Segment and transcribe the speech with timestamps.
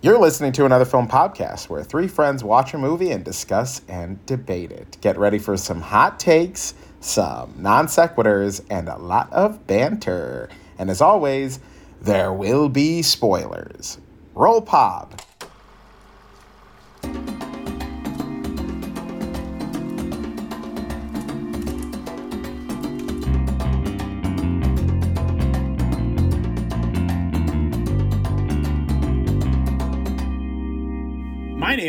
[0.00, 4.24] You're listening to another film podcast where three friends watch a movie and discuss and
[4.26, 4.96] debate it.
[5.00, 10.50] Get ready for some hot takes, some non sequiturs, and a lot of banter.
[10.78, 11.58] And as always,
[12.00, 13.98] there will be spoilers.
[14.36, 15.20] Roll pop.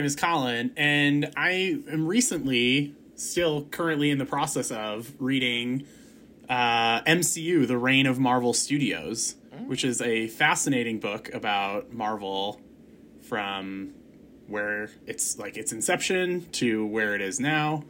[0.10, 5.86] Is Colin, and I am recently, still currently in the process of reading
[6.50, 9.36] uh, MCU: The Reign of Marvel Studios,
[9.68, 12.60] which is a fascinating book about Marvel
[13.22, 13.94] from
[14.48, 17.84] where it's like its inception to where it is now,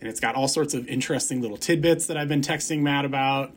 [0.00, 3.50] and it's got all sorts of interesting little tidbits that I've been texting Matt about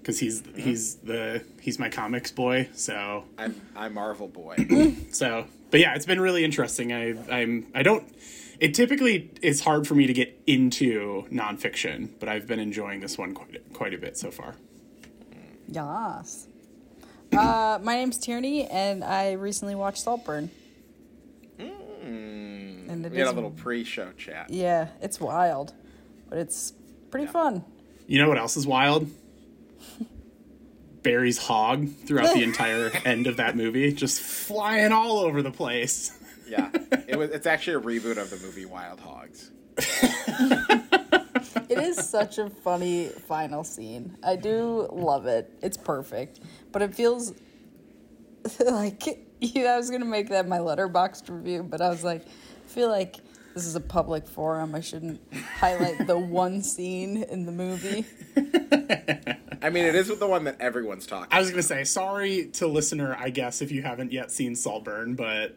[0.00, 4.94] because he's he's the he's my comics boy, so I'm I'm Marvel boy.
[5.10, 6.92] so, but yeah, it's been really interesting.
[6.92, 8.06] I I'm I don't.
[8.60, 13.18] It typically is hard for me to get into nonfiction, but I've been enjoying this
[13.18, 14.54] one quite quite a bit so far.
[15.66, 16.46] Yes.
[17.36, 20.48] Uh, my name's Tierney, and I recently watched Saltburn.
[21.58, 24.50] And it we had a little pre-show chat.
[24.50, 25.72] yeah, it's wild,
[26.28, 26.72] but it's
[27.10, 27.64] pretty fun.
[28.06, 29.10] You know what else is wild?
[31.04, 36.18] Barry's hog throughout the entire end of that movie, just flying all over the place.
[36.48, 36.70] Yeah,
[37.06, 37.30] it was.
[37.30, 39.52] It's actually a reboot of the movie Wild Hogs.
[41.68, 44.16] It is such a funny final scene.
[44.22, 45.50] I do love it.
[45.62, 46.40] It's perfect,
[46.72, 47.32] but it feels
[48.64, 49.02] like
[49.40, 52.88] yeah, I was gonna make that my Letterboxd review, but I was like, I feel
[52.88, 53.16] like
[53.54, 54.74] this is a public forum.
[54.74, 55.20] I shouldn't
[55.58, 58.04] highlight the one scene in the movie.
[59.64, 61.28] I mean, it is the one that everyone's talking.
[61.30, 65.14] I was gonna say sorry to listener, I guess, if you haven't yet seen Saltburn,
[65.14, 65.56] but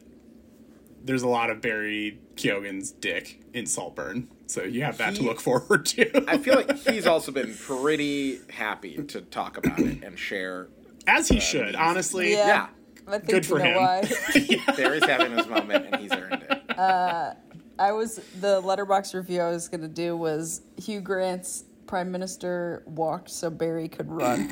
[1.03, 5.41] there's a lot of Barry Keoghan's dick in Saltburn, so you have that to look
[5.41, 6.23] forward to.
[6.25, 10.69] I feel like he's also been pretty happy to talk about it and share.
[11.05, 12.31] As he uh, should, honestly.
[12.31, 12.67] Yeah, Yeah,
[13.07, 13.75] I think Good for him.
[13.75, 14.09] why.
[14.77, 16.79] Barry's having his moment, and he's earned it.
[16.79, 17.33] Uh,
[17.77, 23.29] I was the letterbox review I was gonna do was Hugh Grant's Prime Minister walked
[23.29, 24.49] so Barry could run,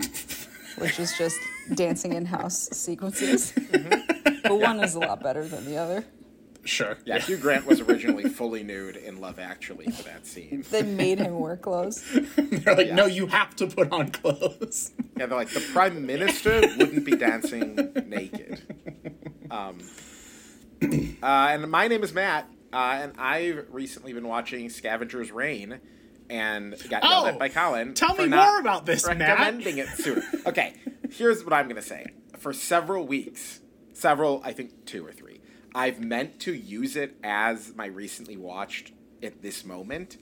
[0.77, 1.37] which is just
[1.73, 3.53] dancing in house sequences.
[4.43, 6.05] But one is a lot better than the other.
[6.63, 6.97] Sure.
[7.05, 10.63] Yeah, Hugh Grant was originally fully nude in Love Actually for that scene.
[10.71, 12.03] They made him wear clothes.
[12.35, 12.95] They're like, Yeah.
[12.95, 14.91] no, you have to put on clothes.
[15.15, 17.75] Yeah, they're like the prime minister wouldn't be dancing
[18.07, 18.61] naked.
[19.51, 19.77] Um,
[20.81, 25.79] uh, and my name is Matt, uh, and I've recently been watching Scavenger's Reign,
[26.29, 27.93] and got yelled Oh, at by Colin.
[27.93, 29.19] tell me more about this, Matt.
[29.19, 30.23] recommending it sooner.
[30.45, 30.73] Okay,
[31.11, 32.05] here's what I'm gonna say.
[32.37, 33.61] For several weeks,
[33.93, 35.41] several, I think two or three,
[35.73, 38.91] I've meant to use it as my recently watched
[39.23, 40.17] at this moment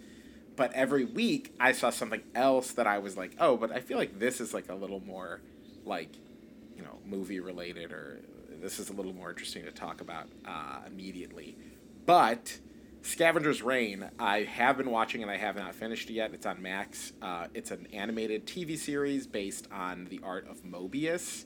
[0.56, 3.98] but every week I saw something else that I was like, oh, but I feel
[3.98, 5.42] like this is like a little more
[5.84, 6.16] like,
[6.78, 8.22] you know, movie related or
[8.62, 11.58] this is a little more interesting to talk about uh, immediately.
[12.06, 12.56] But
[13.04, 16.34] Scavenger's Reign, I have been watching and I have not finished it yet.
[16.34, 17.12] It's on Max.
[17.22, 21.44] Uh, it's an animated TV series based on the art of Moebius.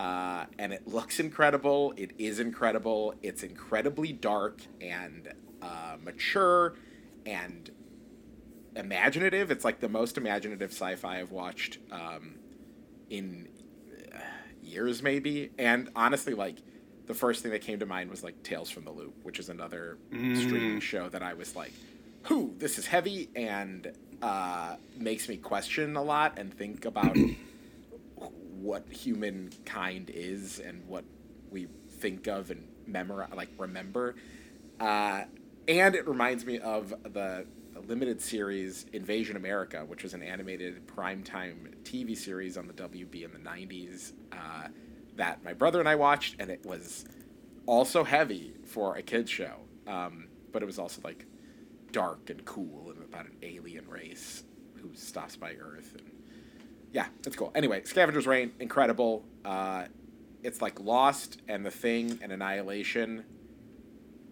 [0.00, 1.94] Uh, and it looks incredible.
[1.96, 3.14] It is incredible.
[3.22, 6.74] It's incredibly dark and uh, mature
[7.24, 7.70] and
[8.74, 9.52] imaginative.
[9.52, 12.34] It's like the most imaginative sci-fi I've watched um,
[13.08, 13.48] in
[14.12, 14.18] uh,
[14.60, 15.52] years, maybe.
[15.56, 16.58] And honestly, like
[17.10, 19.48] the first thing that came to mind was like Tales from the Loop, which is
[19.48, 21.72] another streaming show that I was like,
[22.26, 22.54] "Who?
[22.56, 27.16] This is heavy," and uh, makes me question a lot and think about
[28.60, 31.02] what humankind is and what
[31.50, 31.66] we
[31.98, 34.14] think of and memorize, like remember.
[34.78, 35.24] Uh,
[35.66, 37.44] and it reminds me of the
[37.88, 43.32] limited series Invasion America, which was an animated primetime TV series on the WB in
[43.32, 44.68] the 90s uh,
[45.20, 47.04] that my brother and I watched, and it was
[47.66, 49.54] also heavy for a kids show,
[49.86, 51.26] um, but it was also like
[51.92, 54.44] dark and cool and about an alien race
[54.80, 56.10] who stops by Earth and
[56.92, 57.52] yeah, it's cool.
[57.54, 59.24] Anyway, Scavenger's Reign, incredible.
[59.44, 59.84] Uh,
[60.42, 63.24] it's like Lost and The Thing and Annihilation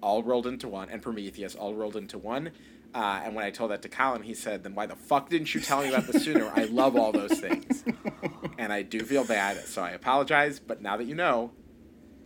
[0.03, 2.51] all rolled into one, and Prometheus all rolled into one.
[2.95, 5.55] Uh, and when I told that to Colin, he said, "Then why the fuck didn't
[5.55, 6.51] you tell me about this sooner?
[6.55, 7.85] I love all those things,
[8.59, 10.59] and I do feel bad, so I apologize.
[10.61, 11.53] But now that you know,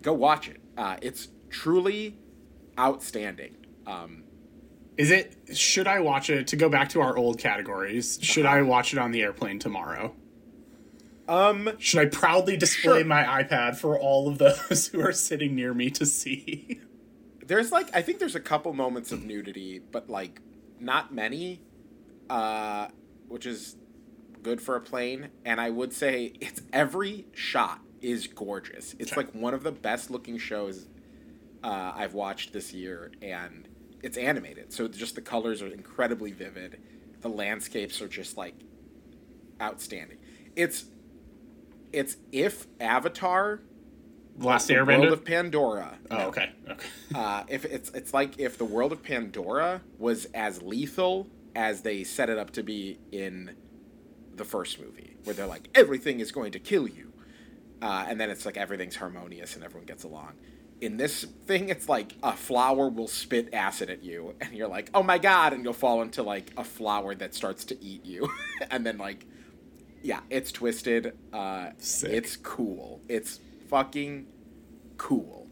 [0.02, 0.60] go watch it.
[0.76, 2.16] Uh, it's truly
[2.78, 3.56] outstanding.
[3.86, 4.24] Um,
[4.96, 5.36] Is it?
[5.54, 8.18] Should I watch it to go back to our old categories?
[8.22, 10.14] Should I watch it on the airplane tomorrow?
[11.28, 13.04] Um, Should I proudly display Sure.
[13.04, 16.80] my iPad for all of those who are sitting near me to see?
[17.46, 20.40] there's like I think there's a couple moments of nudity, but like
[20.80, 21.60] not many,
[22.30, 22.88] uh,
[23.28, 23.76] which is
[24.42, 25.28] good for a plane.
[25.44, 28.94] And I would say it's every shot is gorgeous.
[28.98, 30.86] It's like one of the best looking shows
[31.62, 33.68] uh, I've watched this year, and
[34.02, 36.80] it's animated, so just the colors are incredibly vivid.
[37.20, 38.54] The landscapes are just like
[39.60, 40.18] outstanding.
[40.56, 40.86] It's
[41.92, 43.60] it's if Avatar,
[44.38, 45.00] Last Airbender.
[45.00, 45.98] World of Pandora.
[46.10, 46.50] oh, no, okay.
[46.68, 46.86] Okay.
[47.14, 52.02] uh, if it's it's like if the world of Pandora was as lethal as they
[52.02, 53.54] set it up to be in
[54.42, 57.12] the first movie, where they're like everything is going to kill you,
[57.80, 60.32] uh, and then it's like everything's harmonious and everyone gets along.
[60.80, 64.90] In this thing, it's like a flower will spit acid at you, and you're like,
[64.94, 68.28] oh my god, and you'll fall into like a flower that starts to eat you,
[68.70, 69.26] and then like,
[70.02, 71.16] yeah, it's twisted.
[71.32, 72.10] Uh, Sick.
[72.10, 73.00] it's cool.
[73.08, 73.38] It's
[73.70, 74.26] fucking
[74.96, 75.46] cool.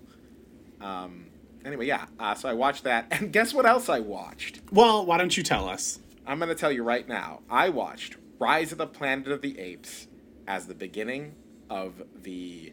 [0.81, 1.27] Um,
[1.65, 2.07] anyway, yeah.
[2.19, 4.61] Uh, so I watched that, and guess what else I watched?
[4.73, 6.01] Well, why don't you tell us?
[6.27, 7.41] I'm gonna tell you right now.
[7.49, 10.09] I watched Rise of the Planet of the Apes
[10.49, 11.35] as the beginning
[11.69, 12.73] of the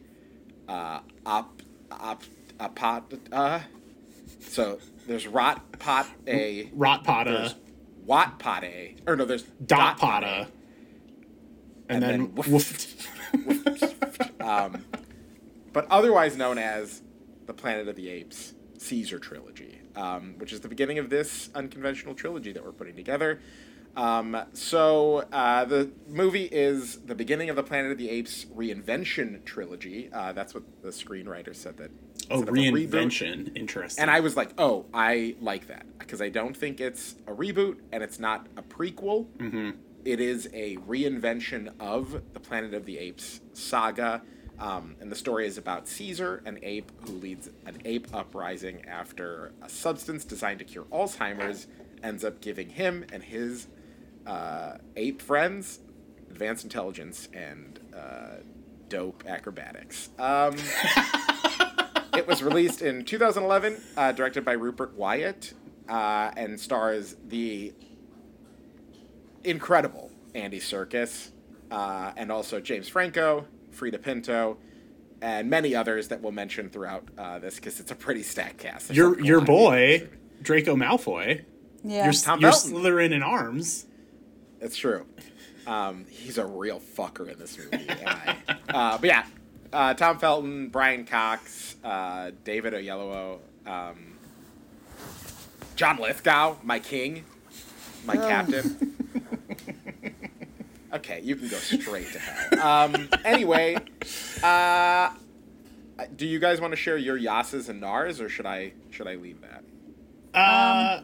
[0.67, 1.61] uh, op
[1.91, 2.23] op
[2.57, 3.19] apot.
[3.31, 3.59] Uh,
[4.39, 7.55] so there's Rot Pot A, Rot there's
[8.05, 10.47] Wat Pot A, or no, there's Dot Pot Pata,
[11.89, 12.49] And and, then, then woof.
[13.45, 14.41] woof.
[14.41, 14.85] um,
[15.73, 17.01] but otherwise known as
[17.45, 22.15] the Planet of the Apes Caesar trilogy, um, which is the beginning of this unconventional
[22.15, 23.41] trilogy that we're putting together.
[23.97, 29.43] Um, so uh, the movie is the beginning of the Planet of the Apes reinvention
[29.43, 30.09] trilogy.
[30.13, 31.89] Uh, that's what the screenwriter said that.
[32.29, 33.57] Oh, instead of a reboot- reinvention.
[33.57, 34.01] Interesting.
[34.01, 37.77] and I was like, oh, I like that because I don't think it's a reboot
[37.91, 39.25] and it's not a prequel.
[39.37, 39.71] Mm-hmm.
[40.05, 44.21] is a reinvention of the Planet of the Apes saga.
[44.59, 49.53] Um, and the story is about Caesar, an ape who leads an ape uprising after
[49.61, 51.67] a substance designed to cure Alzheimer's
[52.03, 53.67] ends up giving him and his
[54.27, 55.79] uh, ape friends
[56.29, 58.35] advanced intelligence and uh,
[58.89, 60.09] dope acrobatics.
[60.19, 60.55] Um,
[62.15, 65.53] it was released in 2011, uh, directed by Rupert Wyatt,
[65.89, 67.73] uh, and stars the
[69.43, 71.31] incredible Andy Serkis,
[71.71, 74.57] uh, and also James Franco, Freida Pinto,
[75.21, 78.89] and many others that we'll mention throughout uh, this because it's a pretty stacked cast.
[78.89, 80.17] There's your your boy people.
[80.43, 81.45] Draco Malfoy.
[81.83, 82.03] Yeah.
[82.03, 83.86] You're, Tom you're Slytherin in arms.
[84.61, 85.05] It's true.
[85.65, 87.89] Um, he's a real fucker in this movie.
[88.05, 88.37] I-
[88.69, 89.25] uh, but yeah,
[89.73, 94.17] uh, Tom Felton, Brian Cox, uh, David Oyelowo, um,
[95.75, 97.23] John Lithgow, my king,
[98.05, 98.93] my captain.
[100.93, 102.65] Okay, you can go straight to hell.
[102.65, 103.75] Um, anyway,
[104.41, 105.09] uh,
[106.15, 109.15] do you guys want to share your Yasses and Nars, or should I should I
[109.15, 109.63] leave that?
[110.33, 111.01] Uh,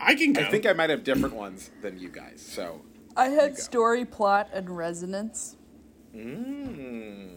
[0.00, 0.42] I can go.
[0.42, 2.40] I think I might have different ones than you guys.
[2.40, 2.82] So,
[3.16, 5.56] I had story, plot, and resonance.
[6.14, 7.30] mm.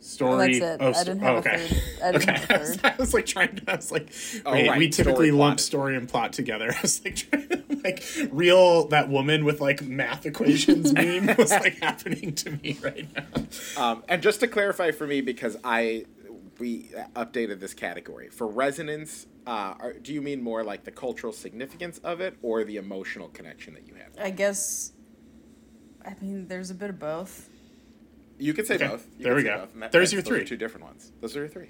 [0.00, 0.58] story.
[0.58, 0.84] that's it.
[0.84, 1.82] Oh, I didn't have oh, a third.
[2.02, 2.32] I didn't okay.
[2.32, 2.80] have a third.
[2.84, 3.70] I was like trying to.
[3.72, 4.08] I was like,
[4.44, 4.68] Oh, wait.
[4.68, 4.78] right.
[4.78, 6.70] We typically Story, lump is- story and plot together.
[6.76, 11.50] I was like, trying to, like real that woman with like math equations meme was
[11.50, 13.82] like happening to me right now.
[13.82, 16.04] Um, and just to clarify for me, because I
[16.58, 19.26] we updated this category for resonance.
[19.46, 23.28] Uh, are, do you mean more like the cultural significance of it, or the emotional
[23.28, 24.08] connection that you have?
[24.18, 24.92] I guess.
[26.04, 27.48] I mean, there's a bit of both.
[28.38, 29.06] You could say Okay, both.
[29.18, 29.58] You there we go.
[29.60, 30.44] both, that- There's your three.
[30.44, 31.12] two different ones.
[31.20, 31.68] Those are your three.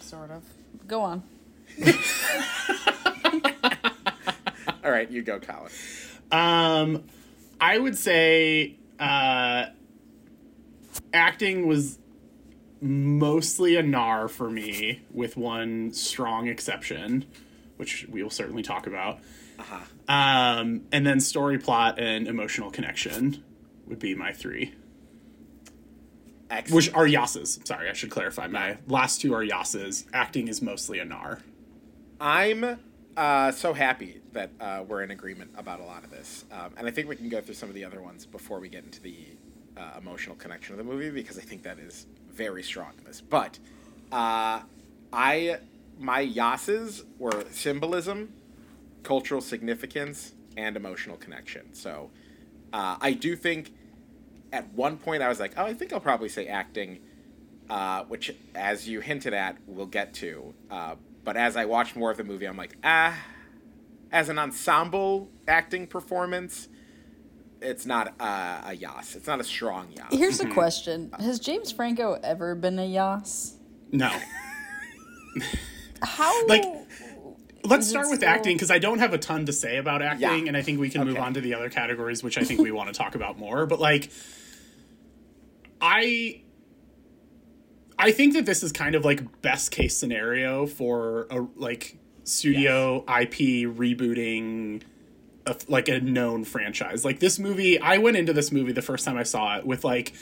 [0.00, 0.42] Sort of.
[0.86, 1.22] Go on.
[4.84, 5.70] All right, you go, Colin.
[6.30, 7.04] Um,
[7.60, 9.66] I would say uh,
[11.14, 11.98] acting was
[12.82, 17.24] mostly a nar for me, with one strong exception,
[17.76, 19.20] which we will certainly talk about.
[19.58, 23.42] Uh Um, and then story, plot, and emotional connection
[23.86, 24.74] would be my three,
[26.50, 26.74] Excellent.
[26.74, 27.64] which are Yasses.
[27.66, 28.46] Sorry, I should clarify.
[28.48, 30.04] My last two are Yasses.
[30.12, 31.40] Acting is mostly a nar.
[32.20, 32.78] I'm
[33.16, 36.86] uh, so happy that uh, we're in agreement about a lot of this, um, and
[36.86, 39.00] I think we can go through some of the other ones before we get into
[39.00, 39.16] the
[39.76, 43.20] uh, emotional connection of the movie because I think that is very strong in this.
[43.20, 43.58] But
[44.10, 44.60] uh,
[45.12, 45.58] I
[45.98, 48.32] my yasses were symbolism,
[49.02, 51.74] cultural significance, and emotional connection.
[51.74, 52.10] So
[52.72, 53.72] uh, I do think
[54.52, 56.98] at one point I was like, oh, I think I'll probably say acting,
[57.70, 60.54] uh, which, as you hinted at, we'll get to.
[60.70, 63.16] Uh, but as I watched more of the movie, I'm like, ah,
[64.10, 66.68] as an ensemble acting performance,
[67.62, 69.16] it's not uh, a yas.
[69.16, 70.06] It's not a strong yas.
[70.10, 73.54] Here's a question: Has James Franco ever been a Yas?
[73.92, 74.10] No.
[76.02, 76.46] How?
[76.46, 76.64] Like,
[77.64, 80.20] Let's start with still- acting because I don't have a ton to say about acting,
[80.42, 80.48] Yeah.
[80.48, 82.72] and I think we can move on to the other categories, which I think we
[82.72, 83.66] want to talk about more.
[83.66, 84.10] But like,
[85.80, 86.42] I,
[87.98, 92.98] I think that this is kind of like best case scenario for a like studio
[93.02, 94.82] IP rebooting,
[95.46, 97.04] a, like a known franchise.
[97.04, 99.84] Like this movie, I went into this movie the first time I saw it with
[99.84, 100.12] like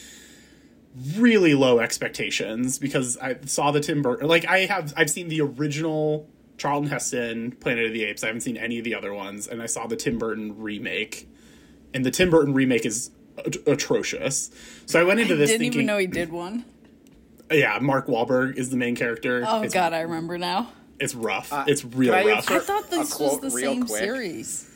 [1.17, 4.29] really low expectations because I saw the Tim Burton.
[4.29, 8.23] Like I have, I've seen the original Charlton Heston Planet of the Apes.
[8.23, 11.29] I haven't seen any of the other ones, and I saw the Tim Burton remake,
[11.95, 14.51] and the Tim Burton remake is at- atrocious.
[14.87, 16.65] So I went into this didn't thinking, even know he did one.
[17.51, 19.45] yeah, Mark Wahlberg is the main character.
[19.47, 20.73] Oh it's, God, I remember now.
[20.99, 21.51] it's rough.
[21.67, 22.51] it's real rough.
[22.51, 23.99] I thought this was the same quick?
[23.99, 24.70] series.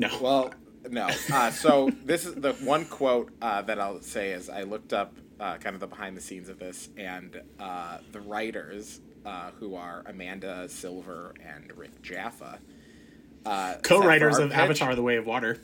[0.00, 0.54] No, Well,
[0.90, 1.08] no.
[1.32, 5.14] Uh, so this is the one quote uh, that I'll say is I looked up
[5.40, 9.74] uh, kind of the behind the scenes of this, and uh, the writers, uh, who
[9.76, 12.58] are Amanda Silver and Rick Jaffa,
[13.46, 15.58] uh, co-writers of pitch- Avatar: The Way of Water.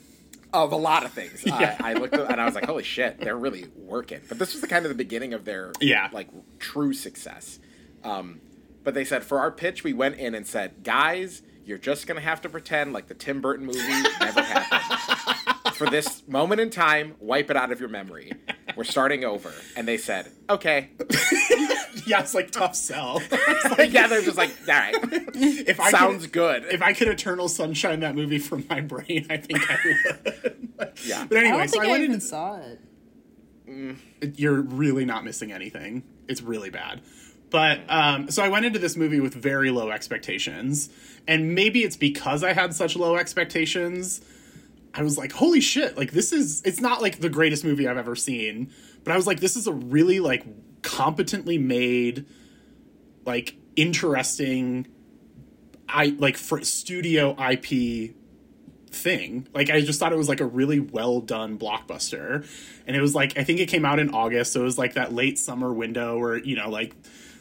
[0.53, 1.43] of a lot of things.
[1.45, 1.75] Yeah.
[1.81, 4.21] I, I looked at, and I was like, holy shit, they're really working.
[4.29, 6.09] But this was the kind of the beginning of their Yeah.
[6.13, 7.59] like true success.
[8.03, 8.39] Um,
[8.83, 12.21] but they said for our pitch, we went in and said, guys, you're just gonna
[12.21, 13.79] have to pretend like the Tim Burton movie
[14.19, 15.75] never happened.
[15.75, 18.31] for this moment in time, wipe it out of your memory.
[18.75, 19.51] We're starting over.
[19.75, 20.89] And they said, okay.
[22.05, 23.19] Yeah, it's like tough sell.
[23.79, 24.93] yeah, they're just like, all right,
[25.33, 26.65] if I sounds could, good.
[26.65, 30.91] if I could Eternal Sunshine that movie from my brain, I think I would.
[31.03, 31.25] Yeah.
[31.27, 32.79] But I anyway, don't so I I, went even into saw it.
[33.67, 33.97] Mm.
[34.37, 36.03] you're really not missing anything.
[36.27, 37.01] It's really bad.
[37.55, 40.89] But um, so I went into this movie with very low expectations,
[41.25, 44.19] and maybe it's because I had such low expectations.
[44.93, 45.97] I was like, "Holy shit!
[45.97, 48.73] Like this is it's not like the greatest movie I've ever seen,
[49.05, 50.43] but I was like, this is a really like
[50.81, 52.25] competently made,
[53.25, 54.87] like interesting,
[55.87, 58.15] I like for studio IP
[58.91, 59.47] thing.
[59.53, 62.45] Like I just thought it was like a really well done blockbuster.
[62.85, 64.95] And it was like I think it came out in August, so it was like
[64.95, 66.93] that late summer window where, you know, like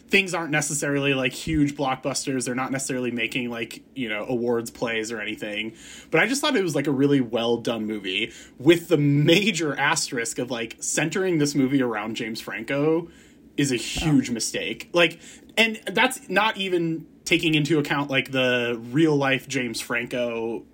[0.08, 2.44] things aren't necessarily like huge blockbusters.
[2.44, 5.74] They're not necessarily making like, you know, awards plays or anything.
[6.10, 9.76] But I just thought it was like a really well done movie with the major
[9.78, 13.08] asterisk of like centering this movie around James Franco
[13.56, 14.90] is a huge mistake.
[14.92, 15.18] Like
[15.56, 20.64] and that's not even taking into account like the real life James Franco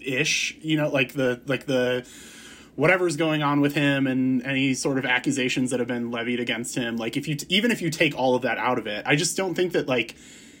[0.00, 2.06] ish, you know, like the like the
[2.76, 6.76] whatever's going on with him and any sort of accusations that have been levied against
[6.76, 6.96] him.
[6.96, 9.36] Like if you even if you take all of that out of it, I just
[9.36, 10.14] don't think that like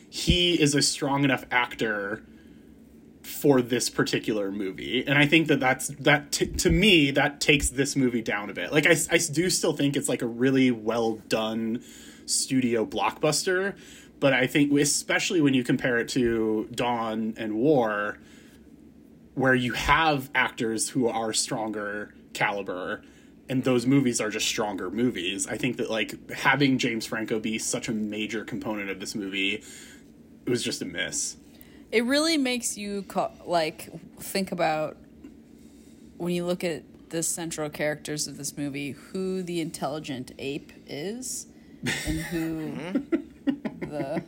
[0.08, 2.22] he is a strong enough actor
[3.22, 7.70] for this particular movie and i think that that's that t- to me that takes
[7.70, 10.70] this movie down a bit like I, I do still think it's like a really
[10.70, 11.82] well done
[12.24, 13.76] studio blockbuster
[14.20, 18.18] but i think especially when you compare it to dawn and war
[19.36, 23.02] where you have actors who are stronger caliber
[23.48, 25.46] and those movies are just stronger movies.
[25.46, 29.62] I think that like having james franco be such a major component of this movie
[30.46, 31.36] it was just a miss.
[31.92, 34.96] It really makes you co- like think about
[36.16, 41.46] when you look at the central characters of this movie, who the intelligent ape is,
[41.84, 42.70] and who
[43.80, 44.22] the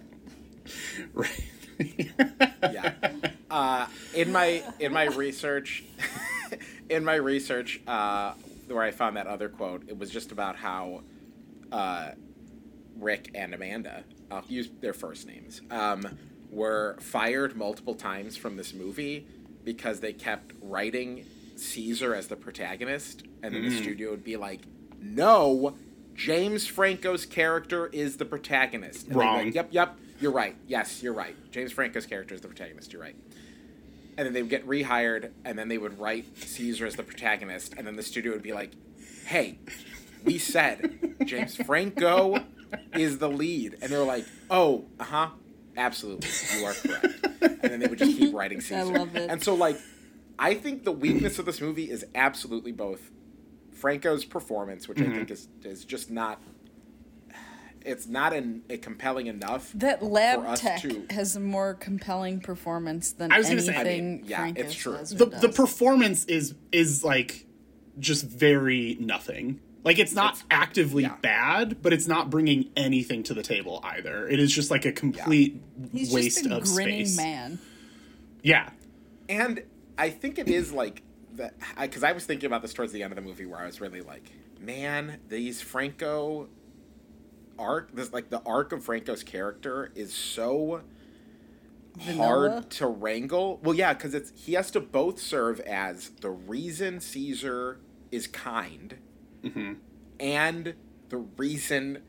[1.15, 1.45] right.
[2.63, 2.93] Yeah.
[3.51, 5.85] Uh, in my in my research,
[6.91, 8.35] in my research, uh,
[8.67, 11.03] where I found that other quote, it was just about how
[11.73, 12.11] uh,
[12.99, 16.19] Rick and Amanda, I'll use their first names, um,
[16.51, 19.27] were fired multiple times from this movie
[19.65, 21.25] because they kept writing
[21.57, 24.61] Caesar as the protagonist, and then the studio would be like,
[25.01, 25.75] "No,
[26.15, 29.47] James Franco's character is the protagonist." And Wrong.
[29.47, 30.57] Like, yep, yep, you're right.
[30.67, 31.35] Yes, you're right.
[31.51, 32.93] James Franco's character is the protagonist.
[32.93, 33.17] You're right.
[34.17, 37.75] And then they would get rehired, and then they would write Caesar as the protagonist,
[37.77, 38.73] and then the studio would be like,
[39.27, 39.59] "Hey,
[40.25, 42.45] we said James Franco
[42.95, 45.29] is the lead," and they're like, "Oh, uh huh,
[45.77, 48.77] absolutely, you are correct." And then they would just keep writing Caesar.
[48.81, 49.31] I love it.
[49.31, 49.79] And so, like,
[50.39, 53.11] I think the weakness of this movie is absolutely both
[53.73, 56.41] Franco's performance, which I think is is just not.
[57.85, 59.71] It's not an, a compelling enough.
[59.75, 63.61] that for lab us tech to- has a more compelling performance than I was gonna
[63.63, 64.99] anything say- I mean, yeah, Franco it's true.
[65.13, 65.41] the does.
[65.41, 67.47] the performance is is like
[67.99, 69.61] just very nothing.
[69.85, 71.17] Like it's not It's- actively yeah.
[71.23, 74.29] bad, but it's not bringing anything to the table either.
[74.29, 77.17] It is just like a complete He's waste just a of grinning space.
[77.17, 77.59] man.
[78.43, 78.71] Yeah,
[79.29, 79.63] And
[79.97, 81.03] I think it is like
[81.35, 83.67] that because I, was thinking about this towards the end of the movie where I
[83.67, 84.31] was really like,
[84.61, 86.49] man, these Franco
[87.59, 90.83] arc, this like the arc of Franco's character is so
[91.97, 92.25] Vanilla?
[92.27, 93.61] hard to wrangle.
[93.63, 98.97] Well, yeah, because it's he has to both serve as the reason Caesar is kind,
[100.21, 100.75] and
[101.09, 102.03] the reason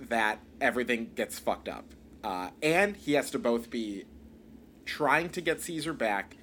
[0.00, 1.84] that everything gets fucked up,
[2.22, 4.04] uh, and he has to both be
[4.84, 6.36] trying to get Caesar back,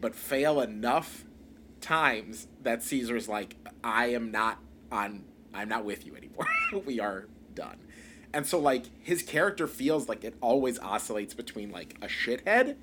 [0.00, 1.24] but fail enough
[1.80, 4.58] times that Caesar's like, I am not
[4.92, 6.46] on, I'm not with you anymore.
[6.86, 7.78] we are done.
[8.32, 12.76] And so like his character feels like it always oscillates between like a shithead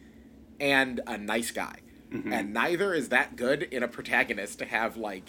[0.59, 1.77] and a nice guy.
[2.11, 2.33] Mm-hmm.
[2.33, 5.23] And neither is that good in a protagonist to have like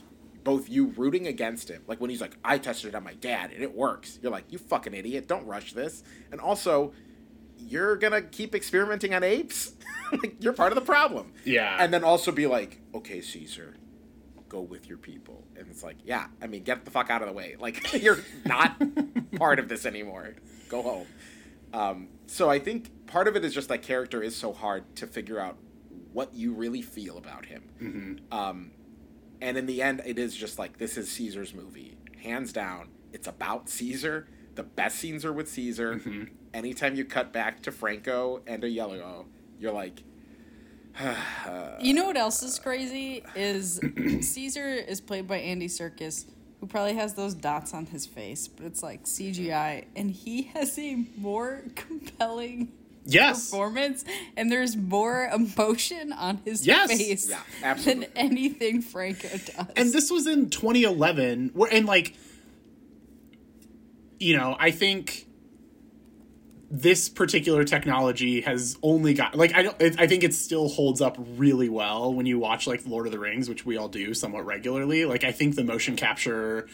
[0.44, 1.82] both you rooting against him.
[1.86, 4.18] Like when he's like, I tested it on my dad and it works.
[4.22, 6.02] You're like, you fucking idiot, don't rush this.
[6.30, 6.92] And also,
[7.58, 9.74] you're gonna keep experimenting on apes?
[10.12, 11.32] like you're part of the problem.
[11.44, 11.76] Yeah.
[11.78, 13.74] And then also be like, okay, Caesar,
[14.56, 15.44] go with your people.
[15.56, 17.56] And it's like, yeah, I mean, get the fuck out of the way.
[17.66, 18.80] Like you're not
[19.36, 20.34] part of this anymore.
[20.68, 21.06] Go home.
[21.72, 25.06] Um, so I think part of it is just that character is so hard to
[25.08, 25.56] figure out
[26.12, 28.20] what you really feel about him.
[28.30, 28.70] Um,
[29.40, 32.88] and in the end, it is just like this is Caesar's movie, hands down.
[33.12, 34.28] It's about Caesar.
[34.54, 36.00] The best scenes are with Caesar.
[36.54, 39.26] Anytime you cut back to Franco and a yellow,
[39.58, 40.04] you're like,
[41.80, 43.78] You know what else is crazy is
[44.22, 46.24] Caesar is played by Andy Serkis,
[46.60, 50.78] who probably has those dots on his face, but it's like CGI, and he has
[50.78, 52.72] a more compelling
[53.04, 53.50] yes.
[53.50, 54.04] performance,
[54.38, 56.88] and there's more emotion on his Yes.
[56.96, 57.28] face
[57.60, 59.66] Yeah, than anything Franco does.
[59.76, 62.14] and this was in 2011 where and like
[64.18, 65.25] you know i think
[66.68, 71.16] this particular technology has only got like i don't i think it still holds up
[71.36, 74.44] really well when you watch like lord of the rings which we all do somewhat
[74.44, 75.04] regularly.
[75.04, 76.66] Like i think the motion capture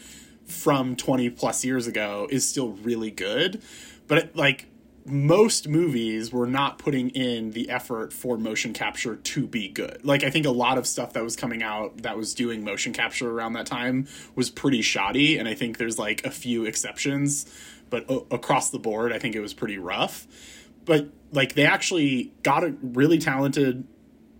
[0.45, 3.61] from 20 plus years ago is still really good.
[4.07, 4.67] But it, like
[5.05, 9.99] most movies were not putting in the effort for motion capture to be good.
[10.03, 12.93] Like I think a lot of stuff that was coming out that was doing motion
[12.93, 17.45] capture around that time was pretty shoddy and I think there's like a few exceptions,
[17.89, 20.27] but o- across the board I think it was pretty rough.
[20.85, 23.87] But like they actually got a really talented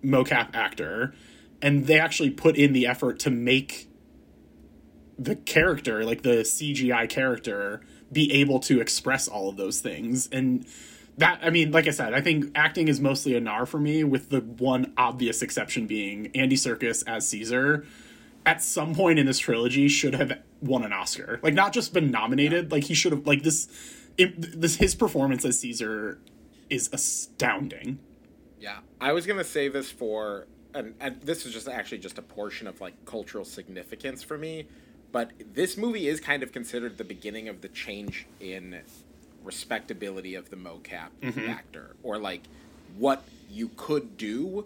[0.03, 1.13] mocap actor
[1.61, 3.87] and they actually put in the effort to make
[5.17, 10.27] the character, like the CGI character, be able to express all of those things.
[10.31, 10.65] And
[11.17, 14.03] that, I mean, like I said, I think acting is mostly a nar for me,
[14.03, 17.85] with the one obvious exception being Andy Serkis as Caesar.
[18.45, 21.39] At some point in this trilogy, should have won an Oscar.
[21.41, 22.71] Like, not just been nominated.
[22.71, 23.25] Like, he should have.
[23.25, 23.67] Like this,
[24.17, 26.19] it, this his performance as Caesar
[26.69, 27.99] is astounding.
[28.59, 32.21] Yeah, I was gonna say this for, and, and this is just actually just a
[32.21, 34.67] portion of like cultural significance for me,
[35.11, 38.79] but this movie is kind of considered the beginning of the change in
[39.43, 41.49] respectability of the mocap mm-hmm.
[41.49, 42.41] actor, or like
[42.97, 44.65] what you could do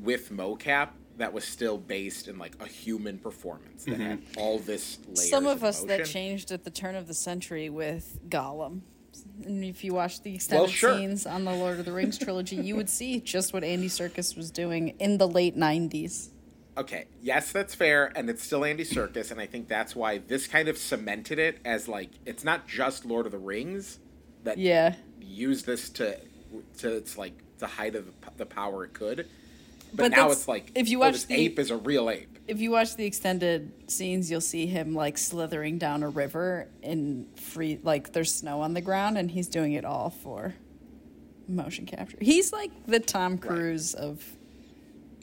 [0.00, 4.40] with mocap that was still based in like a human performance that had mm-hmm.
[4.40, 8.18] all this layers Some of us that changed at the turn of the century with
[8.28, 8.80] Gollum.
[9.44, 10.96] And if you watch the extended Well, sure.
[10.96, 14.36] scenes on the Lord of the Rings trilogy, you would see just what Andy Serkis
[14.36, 16.30] was doing in the late 90s.
[16.76, 20.48] Okay, yes, that's fair, and it's still Andy Serkis, and I think that's why this
[20.48, 24.00] kind of cemented it as like it's not just Lord of the Rings
[24.42, 24.96] that Yeah.
[25.20, 26.18] used this to
[26.78, 29.28] to its like the height of the p- the power it could,
[29.96, 32.10] but, But now it's like if you oh, watch this the- ape is a real
[32.10, 32.30] ape.
[32.46, 37.26] If you watch the extended scenes, you'll see him like slithering down a river in
[37.36, 40.54] free, like there's snow on the ground, and he's doing it all for
[41.48, 42.18] motion capture.
[42.20, 44.22] He's like the Tom Cruise of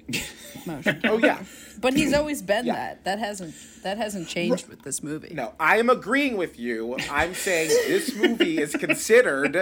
[0.65, 1.09] motion capture.
[1.09, 1.43] Oh yeah,
[1.79, 2.73] But he's always been Yeah.
[2.73, 3.03] that.
[3.05, 3.53] That hasn't
[3.83, 5.33] that hasn't changed with this movie.
[5.33, 6.97] no, I am agreeing with you.
[7.09, 9.53] I'm saying this movie is considered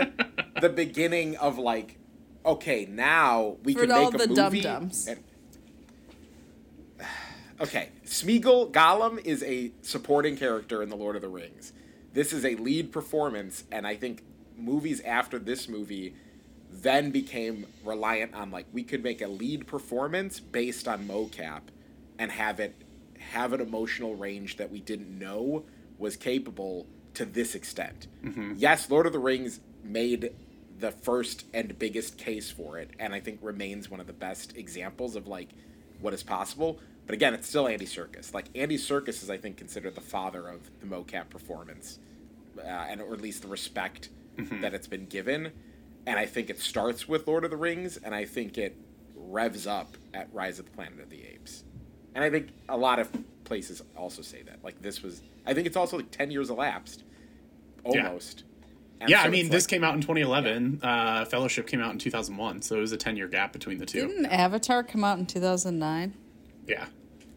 [0.62, 1.98] the beginning of like,
[2.46, 4.62] okay, now we For can all make a the movie.
[4.62, 5.08] dum-dums.
[5.08, 5.24] and-
[7.62, 11.74] Okay, Smeagol Gollum is a supporting character in The Lord of the Rings.
[12.14, 14.24] This is a lead performance, and I think
[14.58, 16.14] movies after this movie
[16.72, 21.62] then became reliant on like we could make a lead performance based on mocap
[22.18, 22.76] and have it
[23.18, 25.64] have an emotional range that we didn't know
[25.98, 28.08] was capable to this extent.
[28.24, 28.54] Mm-hmm.
[28.58, 30.32] Yes, Lord of the Rings made
[30.80, 34.56] the first and biggest case for it, and I think remains one of the best
[34.58, 35.50] examples of like
[36.00, 36.80] what is possible.
[37.06, 38.34] But again, it's still Andy Serkis.
[38.34, 42.00] Like Andy Serkis is, I think, considered the father of the mocap performance,
[42.58, 45.52] uh, and or at least the respect that it's been given.
[46.06, 48.78] And I think it starts with Lord of the Rings, and I think it
[49.16, 51.64] revs up at Rise of the Planet of the Apes.
[52.16, 53.10] And I think a lot of
[53.44, 54.64] places also say that.
[54.64, 57.04] Like this was, I think it's also like ten years elapsed,
[57.84, 58.44] almost.
[59.02, 60.80] And yeah, so I mean, this like- came out in 2011.
[60.84, 63.86] Uh, Fellowship came out in 2001, so it was a 10 year gap between the
[63.86, 66.14] 2 Didn't Avatar come out in 2009?
[66.68, 66.86] Yeah.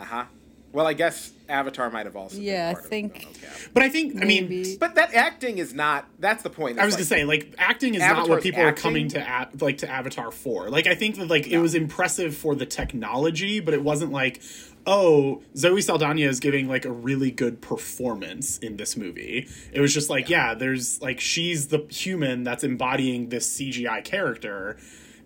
[0.01, 0.25] Uh huh.
[0.72, 2.38] Well, I guess Avatar might have also.
[2.40, 3.59] Yeah, I been part think- Of it, we don't know, Cap.
[3.75, 6.07] But I think, I mean, But that acting is not.
[6.18, 6.79] That's the point.
[6.79, 9.18] I was It's gonna say, like, acting is not what Avatar's people are coming to
[9.20, 10.70] a- like to Avatar for.
[10.70, 14.40] Like, I think that like it was impressive for the technology, but it wasn't like,
[14.87, 19.49] oh, Zoe Saldana is giving like a really good performance in this movie.
[19.73, 24.77] It was just like, yeah, there's like she's the human that's embodying this CGI character,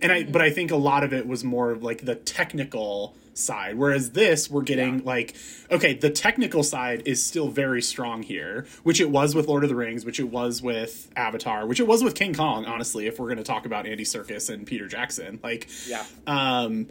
[0.02, 0.24] and I.
[0.24, 4.12] But I think a lot of it was more of, like the technical side whereas
[4.12, 5.04] this we're getting Yeah.
[5.04, 5.36] like
[5.70, 9.68] okay the technical side is still very strong here which it was with lord of
[9.68, 13.18] the rings which it was with avatar which it was with king kong honestly if
[13.20, 16.02] we're going to talk about andy Serkis and peter jackson like Yeah.
[16.26, 16.86] um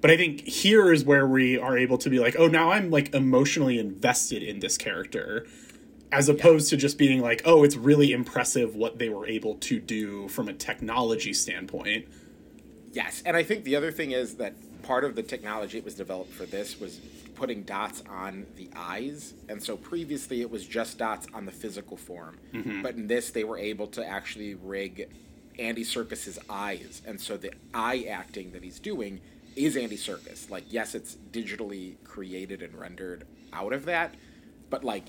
[0.00, 2.90] but i think here is where we are able to be like oh now i'm
[2.90, 5.46] like emotionally invested in this character
[6.12, 9.78] as opposed to just being like oh it's really impressive what they were able to
[9.78, 12.06] do from a technology standpoint.
[12.92, 15.94] Yes, and I think the other thing is that part of the technology that was
[15.94, 16.98] developed for this was
[17.36, 21.96] putting dots on the eyes, and so previously it was just dots on the physical
[21.96, 22.82] form, mm-hmm.
[22.82, 25.08] but in this they were able to actually rig
[25.58, 29.20] Andy Serkis's eyes, and so the eye acting that he's doing
[29.64, 30.50] is Andy Serkis.
[30.50, 34.14] Like, yes, it's digitally created and rendered out of that,
[34.68, 35.04] but like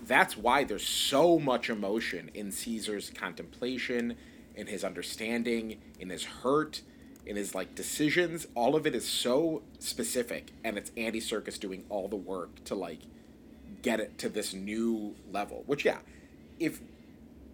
[0.00, 4.16] that's why there's so much emotion in Caesar's contemplation,
[4.54, 6.82] in his understanding, in his hurt,
[7.24, 8.46] in his like decisions.
[8.54, 12.74] All of it is so specific, and it's Andy Serkis doing all the work to
[12.74, 13.00] like
[13.82, 15.62] get it to this new level.
[15.66, 15.98] Which yeah,
[16.58, 16.80] if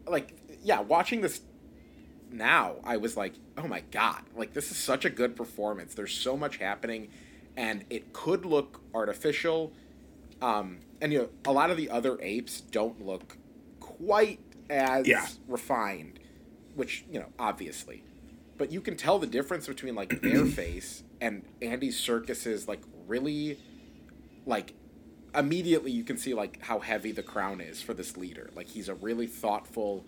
[0.06, 1.40] like yeah, watching this
[2.32, 5.94] now, I was like, oh my god, like this is such a good performance.
[5.94, 7.08] There's so much happening,
[7.56, 9.72] and it could look artificial.
[10.40, 13.36] Um, and you know, a lot of the other apes don't look
[13.80, 14.40] quite
[14.70, 15.26] as Yeah.
[15.48, 16.18] refined,
[16.74, 18.04] which you know, obviously,
[18.58, 23.58] but you can tell the difference between like their face and Andy Serkis's like really,
[24.46, 24.74] like
[25.34, 28.50] immediately you can see like how heavy the crown is for this leader.
[28.54, 30.04] Like he's a really thoughtful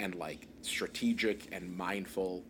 [0.00, 2.44] and like strategic and mindful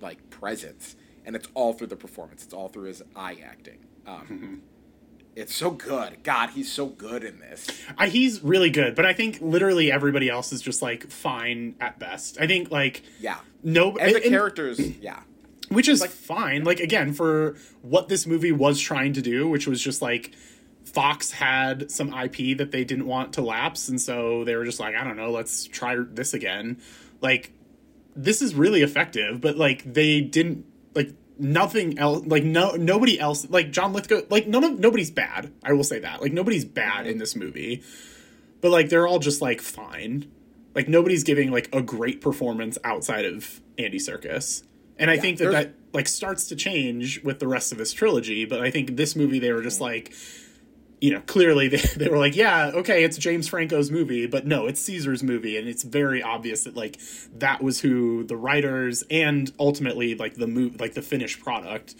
[0.00, 2.44] like presence, and it's all through the performance.
[2.44, 3.78] It's all through his eye acting.
[4.06, 4.62] Um,
[5.34, 6.22] It's so good.
[6.22, 7.66] God, he's so good in this.
[7.98, 11.98] I, he's really good, but I think literally everybody else is just like fine at
[11.98, 12.38] best.
[12.40, 13.38] I think like Yeah.
[13.62, 15.20] no, And the and- characters, yeah.
[15.68, 16.64] which is like, fine.
[16.64, 20.32] Like again, for what this movie was trying to do, which was just like
[20.96, 24.80] Fox had some IP that they didn't want to lapse, and so they were just
[24.80, 26.78] like, I don't know, let's try this again.
[27.20, 27.52] Like
[28.14, 33.46] this is really effective, but like they didn't like nothing else like no nobody else
[33.50, 35.52] like John Lithgow like none of nobody's bad.
[35.62, 36.22] I will say that.
[36.22, 37.82] Like nobody's bad in this movie.
[38.62, 40.32] But like they're all just like fine.
[40.74, 44.62] Like nobody's giving like a great performance outside of Andy Serkis.
[44.98, 48.46] And I think that that like starts to change with the rest of this trilogy,
[48.46, 49.92] but I think this movie they were just mm-hmm.
[49.92, 50.14] like
[51.00, 54.66] you know, clearly they, they were like, yeah, okay, it's James Franco's movie, but no,
[54.66, 56.98] it's Caesar's movie, and it's very obvious that like
[57.34, 61.94] that was who the writers and ultimately like the move like the finished product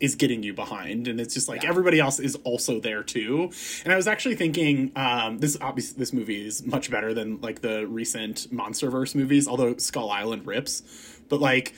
[0.00, 3.52] is getting you behind and it's just like everybody else is also there too.
[3.84, 7.60] And i was actually thinking um this obviously this movie is much better than like
[7.60, 10.82] the recent monsterverse movies although skull island rips
[11.28, 11.72] but like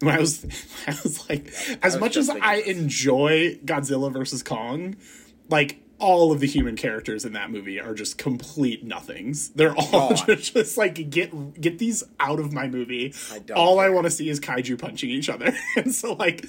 [0.00, 0.44] when i was
[0.88, 4.96] i was like as was much as i enjoy godzilla versus kong
[5.48, 9.48] like all of the human characters in that movie are just complete nothings.
[9.50, 13.14] They're all just, just like get get these out of my movie.
[13.32, 15.52] I don't all I want to see is kaiju punching each other.
[15.76, 16.46] and so like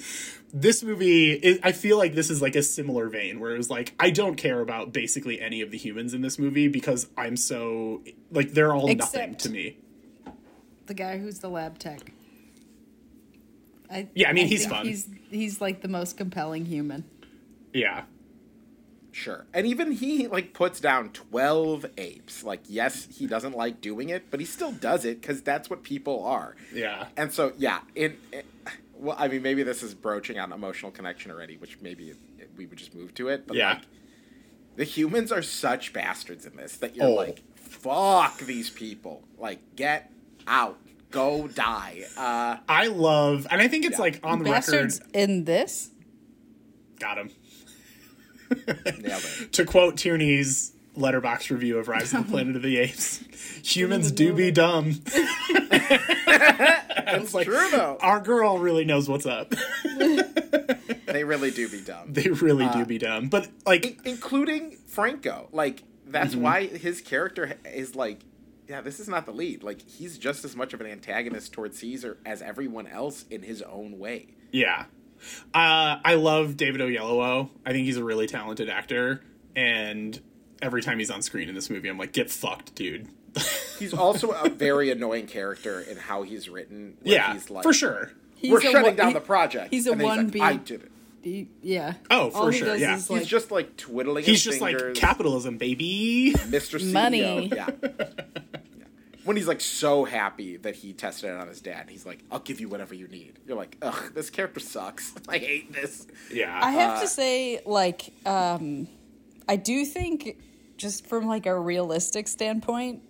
[0.52, 3.70] this movie is, I feel like this is like a similar vein where it was
[3.70, 7.36] like I don't care about basically any of the humans in this movie because I'm
[7.36, 9.78] so like they're all nothing to me.
[10.86, 12.12] The guy who's the lab tech.
[13.90, 14.86] I, Yeah, I mean, he's fun.
[14.86, 17.04] He's he's like the most compelling human.
[17.72, 18.04] Yeah.
[19.12, 19.44] Sure.
[19.52, 22.44] And even he like puts down 12 apes.
[22.44, 25.82] Like yes, he doesn't like doing it, but he still does it cuz that's what
[25.82, 26.54] people are.
[26.72, 27.06] Yeah.
[27.16, 28.42] And so yeah, in, in
[28.94, 32.50] well I mean maybe this is broaching on emotional connection already, which maybe it, it-
[32.56, 33.70] we would just move to it, but Yeah.
[33.74, 33.82] like
[34.76, 37.14] the humans are such bastards in this that you're Oh.
[37.14, 39.24] like fuck these people.
[39.38, 40.10] Like get
[40.46, 40.78] out.
[41.10, 42.04] Go die.
[42.16, 44.02] Uh I love and I think it's Yeah.
[44.02, 45.90] like on the Bastards record in this.
[47.00, 47.30] got him.
[48.50, 49.52] Nailed it.
[49.52, 53.20] to quote Tierney's letterbox review of Rise of the Planet of the Apes,
[53.62, 54.94] humans do be dumb.
[56.26, 57.98] That's like, true though.
[58.00, 59.52] Our girl really knows what's up.
[61.06, 62.12] they really do be dumb.
[62.12, 63.28] they really Uh, do be dumb.
[63.28, 65.48] But like, including Franco.
[65.52, 66.42] Like that's Mm-hmm.
[66.42, 68.20] why his character is like,
[68.68, 69.62] yeah, this is not the lead.
[69.62, 73.62] Like he's just as much of an antagonist towards Caesar as everyone else in his
[73.62, 74.28] own way.
[74.52, 74.84] yeah,
[75.54, 77.48] uh, I love David Oyelowo.
[77.64, 79.22] I think he's a really talented actor,
[79.56, 80.20] and
[80.62, 83.08] every time he's on screen in this movie, I'm like, get fucked, dude.
[83.78, 86.96] He's also a very annoying character in how he's written.
[87.02, 88.10] yeah, he's like, for sure.
[88.34, 89.70] He's We're shutting one- down he- the project.
[89.72, 90.40] He's a And then one like, B.
[90.40, 90.92] I did it.
[91.22, 91.94] He- yeah.
[92.10, 92.96] Oh, for All he sure, does yeah.
[92.96, 94.24] is, He's like, just like twiddling.
[94.24, 96.32] He's his just like capitalism, baby.
[96.36, 96.78] Mr.
[96.80, 96.92] CEO.
[96.92, 97.52] Money.
[97.54, 97.70] Yeah.
[99.30, 99.32] Yeah.
[99.32, 102.40] When he's like so happy that he tested it on his dad, he's like, "I'll
[102.40, 105.12] give you whatever you need." You're like, "Ugh, this character sucks.
[105.28, 108.88] I hate this." Yeah, I have Uh, to say, like, um,
[109.48, 110.36] I do think,
[110.76, 113.02] just from like a realistic standpoint,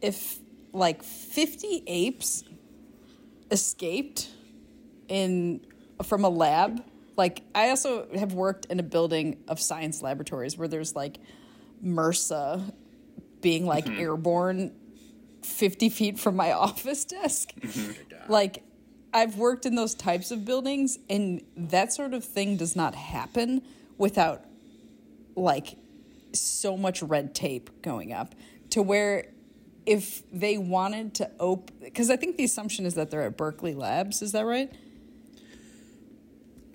[0.00, 0.38] if
[0.72, 2.44] like fifty apes
[3.50, 4.28] escaped
[5.08, 5.60] in
[6.02, 6.82] from a lab,
[7.16, 11.18] like I also have worked in a building of science laboratories where there's like
[11.84, 12.72] MRSA
[13.46, 14.00] being like mm-hmm.
[14.00, 14.72] airborne
[15.42, 17.52] 50 feet from my office desk.
[17.60, 18.32] Mm-hmm.
[18.32, 18.64] like,
[19.14, 23.62] I've worked in those types of buildings, and that sort of thing does not happen
[23.98, 24.44] without
[25.36, 25.76] like
[26.32, 28.34] so much red tape going up
[28.70, 29.28] to where
[29.86, 33.74] if they wanted to open because i think the assumption is that they're at berkeley
[33.74, 34.72] labs is that right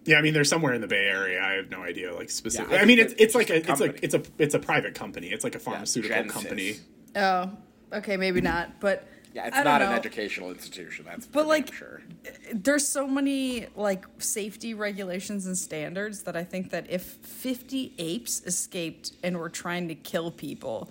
[0.05, 0.17] yeah.
[0.17, 1.41] I mean, they're somewhere in the Bay Area.
[1.43, 2.77] I have no idea, like specifically.
[2.77, 4.95] I I, mean, it's it's like a it's it's like it's a it's a private
[4.95, 5.27] company.
[5.27, 6.41] It's like a pharmaceutical Genesis.
[6.41, 6.75] company.
[7.15, 7.51] oh
[7.93, 11.03] okay maybe not but Yeah, it's I don't not an educational institution.
[11.05, 12.01] That's But, like, sure.
[12.53, 18.41] there's so many like safety regulations and standards that I think that if 50 apes
[18.45, 20.89] escaped and were trying to kill people,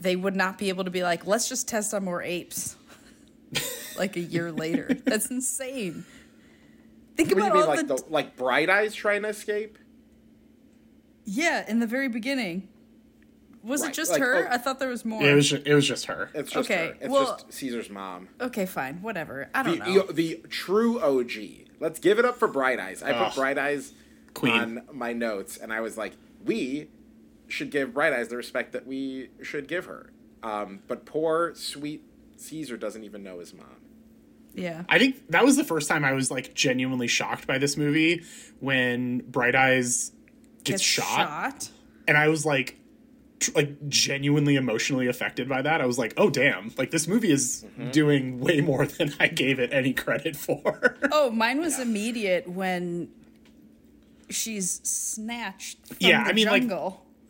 [0.00, 2.76] they would not be able to be like, let's just test on more apes.
[3.98, 4.96] like a year later.
[5.04, 6.04] That's insane.
[7.18, 9.28] Think What do you about mean, all like the, the like Bright Eyes trying to
[9.28, 9.76] escape?
[11.24, 12.68] yeah in the very beginning.
[13.64, 14.46] Was Right, it just like, her?
[14.48, 15.20] oh- I thought there was more.
[15.22, 16.30] It was ju- it was just her.
[16.32, 16.96] It's just Okay, her.
[17.00, 18.28] It's well- just Caesar's mom.
[18.40, 19.50] okay, fine, whatever.
[19.52, 20.02] I don't The, know.
[20.06, 21.66] the, the true OG.
[21.80, 23.02] Let's give it up for Bright Eyes.
[23.02, 23.26] I Ugh.
[23.32, 23.92] put Bright Eyes
[24.32, 24.52] Queen.
[24.54, 26.12] on my notes, and I was like,
[26.44, 26.88] we
[27.48, 30.12] should give Bright Eyes the respect that we should give her.
[30.42, 32.04] Um, but poor, sweet
[32.36, 33.66] Caesar doesn't even know his mom.
[34.58, 34.82] Yeah.
[34.88, 38.24] I think that was the first time I was like genuinely shocked by this movie
[38.60, 40.12] when Bright Eyes
[40.64, 41.70] gets, Gets shot,
[42.06, 42.78] and I was like,
[43.40, 45.80] tr- like genuinely emotionally affected by that.
[45.80, 47.90] I was like, oh damn, like this movie is Mm-hmm.
[47.92, 50.96] doing way more than I gave it any credit for.
[51.12, 53.08] Oh, mine was immediate when
[54.30, 56.68] she's snatched from Yeah, the I mean, like-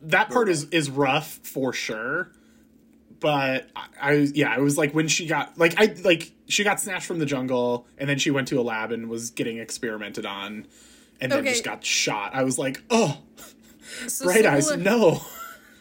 [0.03, 2.33] that part is is rough for sure.
[3.21, 6.81] But I, I yeah, I was like when she got like I like she got
[6.81, 10.25] snatched from the jungle and then she went to a lab and was getting experimented
[10.25, 10.67] on
[11.21, 11.51] and then Okay.
[11.51, 12.35] just got shot.
[12.35, 13.19] I was like, oh,
[14.07, 15.21] So bright eyes, no.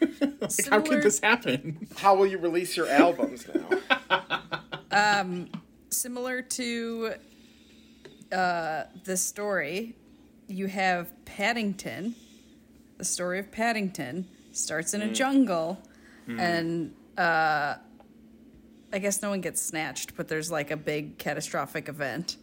[0.00, 1.86] like, how could this happen?
[1.96, 3.68] How will you release your albums now?
[4.90, 5.48] um
[5.90, 7.14] Similar to
[8.30, 9.96] uh, the story,
[10.46, 12.14] you have Paddington.
[12.98, 15.80] The story of Paddington starts in a jungle,
[16.26, 17.74] and uh,
[18.92, 22.36] I guess no one gets snatched, but there's like a big catastrophic event.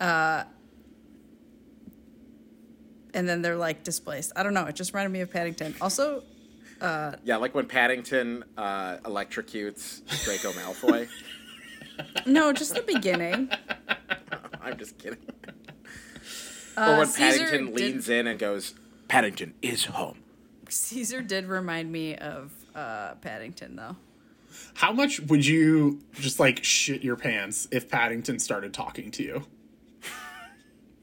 [0.00, 0.44] Uh,
[3.14, 4.32] and then they're like displaced.
[4.36, 4.66] I don't know.
[4.66, 5.74] It just reminded me of Paddington.
[5.80, 6.22] Also,
[6.80, 11.08] yeah, like when Paddington uh, electrocutes Draco Malfoy.
[12.26, 13.50] no, just the beginning.
[14.60, 15.18] I'm just kidding.
[16.76, 18.74] or when Uh, Caesar Paddington did- leans in and goes,
[19.08, 20.18] Paddington is home.
[20.68, 23.96] Caesar did remind me of uh, Paddington, though.
[24.74, 29.44] How much would you just like shit your pants if Paddington started talking to you?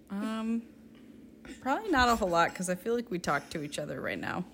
[0.09, 0.61] Um,
[1.61, 4.19] Probably not a whole lot because I feel like we talk to each other right
[4.19, 4.45] now.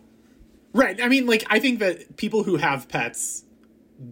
[0.73, 1.01] Right.
[1.01, 3.43] I mean, like, I think that people who have pets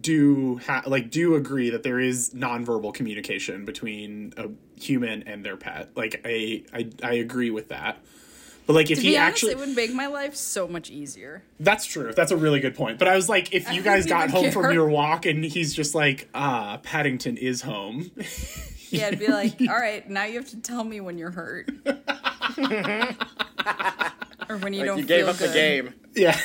[0.00, 5.56] do ha- like do agree that there is nonverbal communication between a human and their
[5.56, 5.90] pet.
[5.96, 8.04] Like, I I, I agree with that.
[8.66, 10.90] But like, if To he be honest, actually, it would make my life so much
[10.90, 11.42] easier.
[11.58, 12.12] that's true.
[12.14, 12.98] That's a really good point.
[12.98, 15.74] But I was like, if you guys got even home from your walk and he's
[15.74, 18.10] just like, ah, Paddington is home.
[18.92, 21.70] Yeah, I'd be like, all right, now you have to tell me when you're hurt.
[24.48, 25.50] or when you Like don't you gave feel up good.
[25.50, 25.94] the game.
[26.16, 26.36] yeah.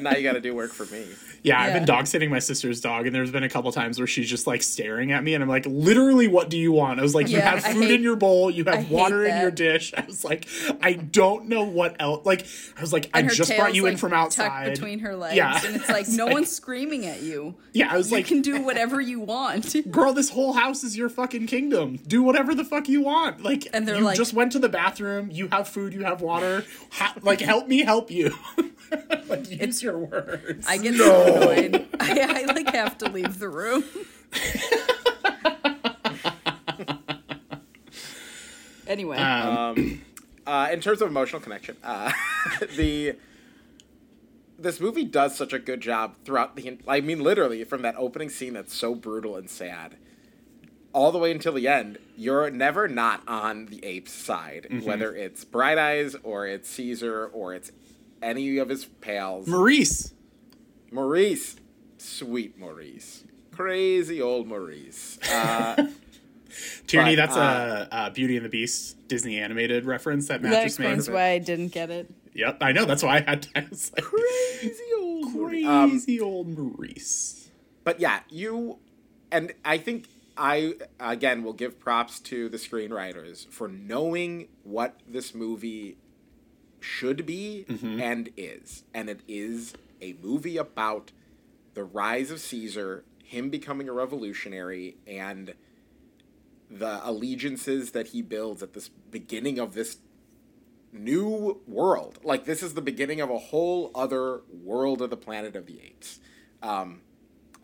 [0.00, 1.06] Now you got to do work for me.
[1.44, 4.06] Yeah, I've been dog sitting my sister's dog, and there's been a couple times where
[4.06, 7.00] she's just like staring at me, and I'm like, literally, what do you want?
[7.00, 9.40] I was like, you have food hate- in your bowl, you have hate water in
[9.40, 9.92] your dish.
[9.96, 10.46] I was like,
[10.80, 12.24] I don't know what else.
[12.24, 12.46] Like,
[12.78, 14.70] I was like, I And her just brought tail's, you in like, from tucked outside.
[14.70, 15.60] between her legs, Yeah.
[15.66, 17.56] and it's like no like- one's screaming at you.
[17.72, 19.74] Yeah, I was You like, can do whatever you want.
[19.90, 21.96] girl, this whole house is your fucking kingdom.
[22.06, 23.42] Do whatever the fuck you want.
[23.42, 25.28] Like, And they're you like- just went to the bathroom.
[25.32, 25.92] You have food.
[25.92, 26.64] You have water.
[26.92, 28.32] Ha- like, help me help you.
[29.28, 30.66] like, use your words.
[30.68, 31.86] I get so annoyed.
[32.00, 33.84] I, I like have to leave the room.
[38.86, 40.02] anyway, um,
[40.46, 42.12] Uh, in terms of emotional connection, uh,
[42.76, 43.14] the
[44.58, 46.78] this movie does such a good job throughout the.
[46.88, 49.96] I mean, literally from that opening scene that's so brutal and sad,
[50.92, 51.98] all the way until the end.
[52.16, 57.54] You're never not on the ape's side, whether it's Bright Eyes or it's Caesar or
[57.54, 57.70] it's
[58.22, 59.46] any of his pals.
[59.46, 60.12] Maurice.
[60.90, 61.56] Maurice,
[61.98, 65.18] sweet Maurice, crazy old Maurice.
[65.30, 65.86] Uh,
[66.86, 70.64] Tierney, But, that's a, a Beauty and the Beast Disney animated reference that Matt that
[70.64, 70.86] just made.
[70.92, 72.10] explains why I didn't get it.
[72.34, 72.84] Yep, I know.
[72.84, 73.48] That's why I had to.
[73.56, 75.66] I was like, crazy old Maurice.
[75.66, 77.48] Um, crazy old Maurice.
[77.84, 78.78] but yeah, you
[79.30, 85.34] and I think I again will give props to the screenwriters for knowing what this
[85.34, 85.96] movie
[86.82, 87.64] should be
[88.00, 88.84] and is.
[88.92, 91.12] And it is a movie about
[91.74, 95.54] the rise of Caesar, him becoming a revolutionary and
[96.70, 99.98] the allegiances that he builds at this beginning of this
[100.92, 102.18] new world.
[102.22, 105.80] Like this is the beginning of a whole other world of the planet of the
[105.80, 106.20] apes.
[106.62, 107.02] Um,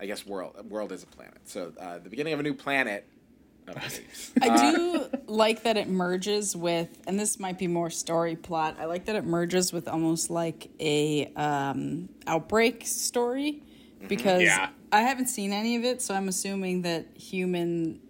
[0.01, 1.41] I guess world world is a planet.
[1.45, 3.18] So uh, the beginning of a new planet of the apes.
[4.41, 8.77] I do like that it merges with, and this might be more story plot.
[8.79, 13.63] I like that it merges with almost like a um, outbreak story
[14.07, 14.71] because Yeah.
[14.93, 18.01] I haven't seen any of it, so I'm assuming that human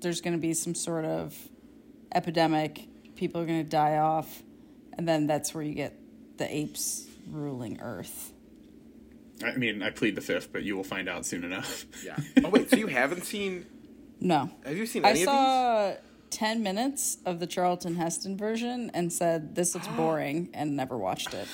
[0.00, 1.36] there's going to be some sort of
[2.14, 2.86] epidemic.
[3.16, 4.42] People are going to die off,
[4.96, 5.98] and then that's where you get
[6.38, 8.32] the apes ruling Earth.
[9.44, 11.84] I mean, I plead the fifth, but you will find out soon enough.
[12.04, 12.16] yeah.
[12.44, 13.66] Oh wait, so you haven't seen?
[14.20, 15.94] No, Have you seen I any of saw
[16.30, 21.34] 10 minutes of the Charlton Heston version and said, This looks boring, and never watched
[21.34, 21.46] it.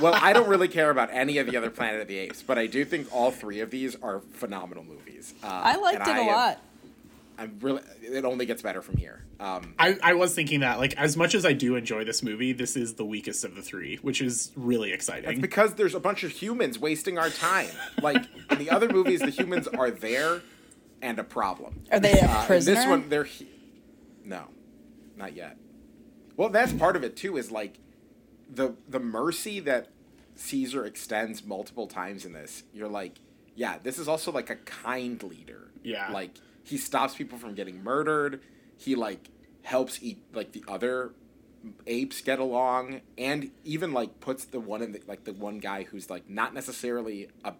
[0.00, 2.58] Well, I don't really care about any of the other Planet of the Apes, but
[2.58, 5.32] I do think all three of these are phenomenal movies.
[5.42, 6.60] Uh, I liked it I a am- lot.
[7.38, 7.80] I'm really.
[8.02, 9.24] It only gets better from here.
[9.40, 12.52] Um, I, I was thinking that, like, as much as I do enjoy this movie,
[12.52, 15.40] this is the weakest of the three, which is really exciting.
[15.40, 17.70] because there's a bunch of humans wasting our time.
[18.02, 20.42] Like in the other movies, the humans are there
[21.02, 21.82] and a problem.
[21.90, 22.76] Are they a Uh, prisoner?
[22.76, 23.48] this one, they're he-
[24.24, 24.44] no,
[25.16, 25.58] not yet.
[26.36, 27.36] Well, that's part of it too.
[27.36, 27.74] Is like
[28.48, 29.88] the the mercy that
[30.36, 32.62] Caesar extends multiple times in this.
[32.72, 33.18] You're like,
[33.54, 35.68] yeah, this is also like a kind leader.
[35.84, 36.12] Yeah.
[36.12, 36.30] like
[36.62, 38.40] he stops people from getting murdered.
[38.78, 39.28] He like
[39.62, 41.12] helps eat like the other
[41.86, 45.82] apes get along, and even like puts the one in the like the one guy
[45.84, 47.54] who's like not necessarily a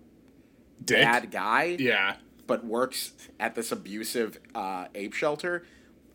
[0.84, 1.02] Dick.
[1.02, 2.16] bad guy Yeah.
[2.52, 5.64] But works at this abusive uh, ape shelter,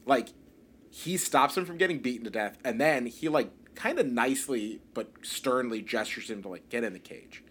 [0.06, 0.28] like
[0.92, 4.80] he stops him from getting beaten to death, and then he like kind of nicely
[4.94, 7.44] but sternly gestures him to like get in the cage,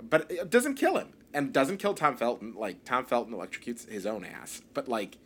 [0.00, 2.54] but it doesn't kill him and doesn't kill Tom Felton.
[2.54, 5.18] Like Tom Felton electrocutes his own ass, but like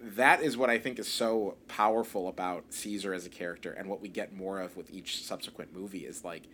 [0.00, 4.00] that is what I think is so powerful about Caesar as a character, and what
[4.00, 6.48] we get more of with each subsequent movie is like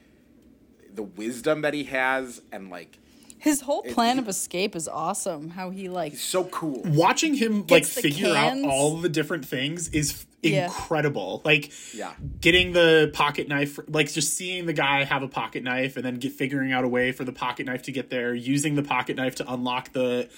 [0.93, 2.99] the wisdom that he has, and like
[3.41, 5.51] His whole plan he- of escape is awesome.
[5.51, 6.83] How he like he's so cool.
[6.85, 10.65] Watching him, like, Gets the figure out all the different things is f- Yeah.
[10.67, 11.43] incredible.
[11.45, 12.13] Like, Yeah.
[12.41, 16.17] getting the pocket knife, like, just seeing the guy have a pocket knife and then
[16.17, 19.17] get, figuring out a way for the pocket knife to get there, using the pocket
[19.17, 20.29] knife to unlock the.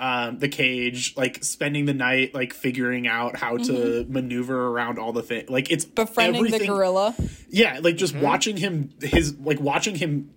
[0.00, 5.12] Um, the cage, like spending the night, like figuring out how to maneuver around all
[5.12, 5.50] the things.
[5.50, 5.94] Like it's Mm-hmm.
[5.96, 7.16] befriending the everything- gorilla.
[7.50, 10.30] Yeah, like just watching him his like watching him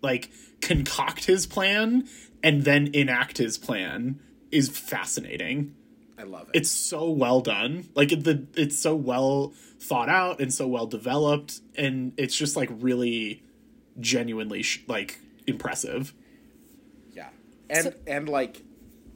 [0.00, 2.08] like concoct his plan
[2.42, 4.20] and then enact his plan
[4.50, 5.74] is fascinating.
[6.18, 6.58] I love it.
[6.58, 7.88] It's so well done.
[7.94, 12.68] Like the it's so well thought out and so well developed and it's just like
[12.70, 13.42] really
[13.98, 16.12] genuinely sh- like impressive.
[17.12, 17.28] Yeah,
[17.68, 18.62] and and like,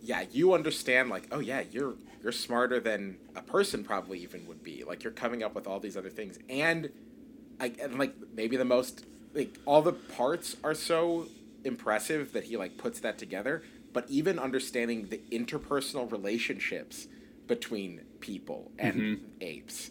[0.02, 4.62] yeah, you understand like, oh yeah, you're you're smarter than a person probably even would
[4.62, 4.84] be.
[4.84, 6.90] Like you're coming up with all these other things, and
[7.60, 9.04] I and like maybe the most
[9.34, 11.26] like all the parts are so
[11.64, 13.62] impressive that he like puts that together.
[13.92, 17.06] But even understanding the interpersonal relationships
[17.46, 19.90] between people and apes,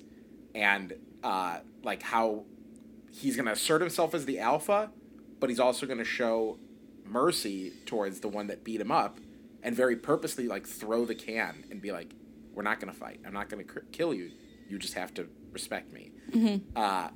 [0.56, 2.46] and uh, like how
[3.12, 4.92] he's gonna assert himself as the alpha,
[5.40, 6.58] but he's also going to show
[7.06, 9.20] mercy towards the one that beat him up
[9.62, 12.14] and very purposely like throw the can and be like
[12.54, 13.20] we're not going to fight.
[13.26, 14.32] I'm not going to cr- kill you.
[14.70, 16.12] You just have to respect me.
[16.76, 17.10] Uh,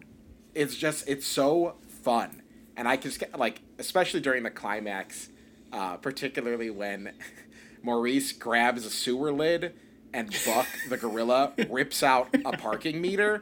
[0.53, 1.75] it's just it's so
[2.08, 2.41] fun.
[2.78, 5.30] And i can like especially during the climax
[5.74, 7.12] uh, particularly when
[7.84, 9.74] maurice grabs a sewer lid
[10.14, 13.41] and buck the gorilla rips out a parking meter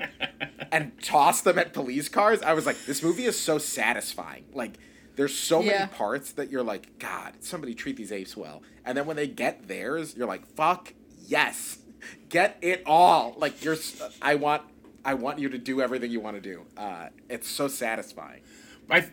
[0.72, 2.42] and toss them at police cars.
[2.42, 4.46] I was like this movie is so satisfying.
[4.54, 4.74] Like
[5.16, 5.72] there's so Yeah.
[5.80, 8.64] many parts that you're like god somebody treat these apes well.
[8.84, 10.94] And then when they get theirs you're like fuck
[11.28, 11.80] yes.
[12.30, 13.36] Get it all.
[13.38, 13.78] Like you're
[14.22, 14.64] I want
[15.06, 18.42] i want you to do everything you want to do uh, it's so satisfying
[18.90, 19.08] I,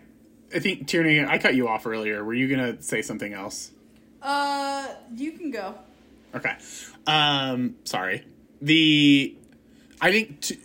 [0.55, 2.25] I think Tierney, I cut you off earlier.
[2.25, 3.73] Were you gonna say something else?
[4.21, 5.75] Uh, you can go.
[6.35, 6.57] Okay.
[7.07, 8.25] Um, sorry.
[8.61, 9.37] The
[10.01, 10.61] I think t-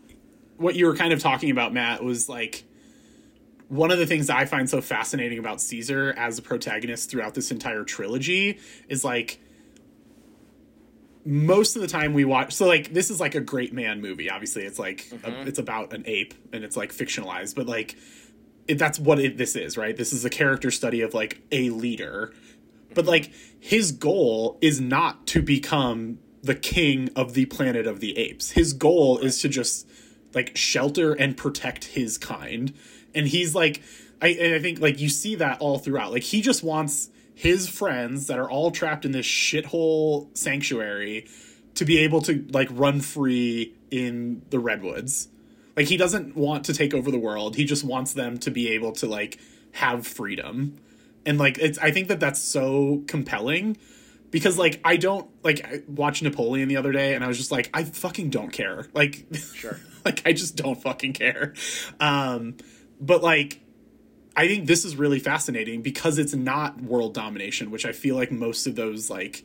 [0.58, 2.64] what you were kind of talking about, Matt, was like
[3.70, 7.34] one of the things that I find so fascinating about Caesar as a protagonist throughout
[7.34, 9.40] this entire trilogy is like
[11.28, 14.30] most of the time we watch so like this is like a great man movie.
[14.30, 15.48] Obviously it's like a, mm-hmm.
[15.48, 17.98] it's about an ape and it's like fictionalized but like
[18.68, 19.96] it, that's what it, this is right?
[19.96, 22.34] This is a character study of like a leader.
[22.94, 23.10] But mm-hmm.
[23.10, 28.52] like his goal is not to become the king of the planet of the apes.
[28.52, 29.88] His goal is to just
[30.34, 32.74] like shelter and protect his kind.
[33.14, 33.82] And he's like
[34.22, 36.12] I, and I think like you see that all throughout.
[36.12, 41.28] Like he just wants his friends that are all trapped in this shithole sanctuary
[41.76, 45.28] to be able to like run free in the redwoods.
[45.76, 47.56] Like he doesn't want to take over the world.
[47.56, 49.38] He just wants them to be able to like
[49.74, 50.80] have freedom.
[51.28, 53.78] And like it's i think that that's so compelling
[54.32, 57.52] because like i don't like i watched napoleon the other day and i was just
[57.52, 58.88] like i fucking don't care.
[58.96, 59.80] Like Sure.
[60.06, 61.54] like i just don't fucking care.
[62.00, 62.56] Um
[63.00, 63.62] but like
[64.38, 68.32] i think this is really fascinating because it's not world domination which i feel like
[68.32, 69.44] most of those like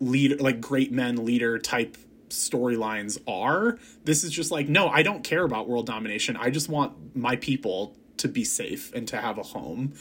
[0.00, 1.96] leader like great men leader type
[2.30, 6.68] storylines are this is just like no i don't care about world domination i just
[6.68, 9.92] want my people to be safe and to have a home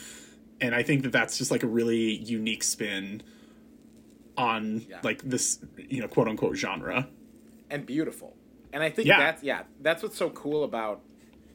[0.62, 3.22] and i think that that's just like a really unique spin
[4.38, 5.00] on Yeah.
[5.04, 7.08] like this you know quote unquote genre
[7.70, 8.36] and beautiful.
[8.72, 9.18] And I think Yeah.
[9.20, 11.02] that's yeah, that's what's so cool about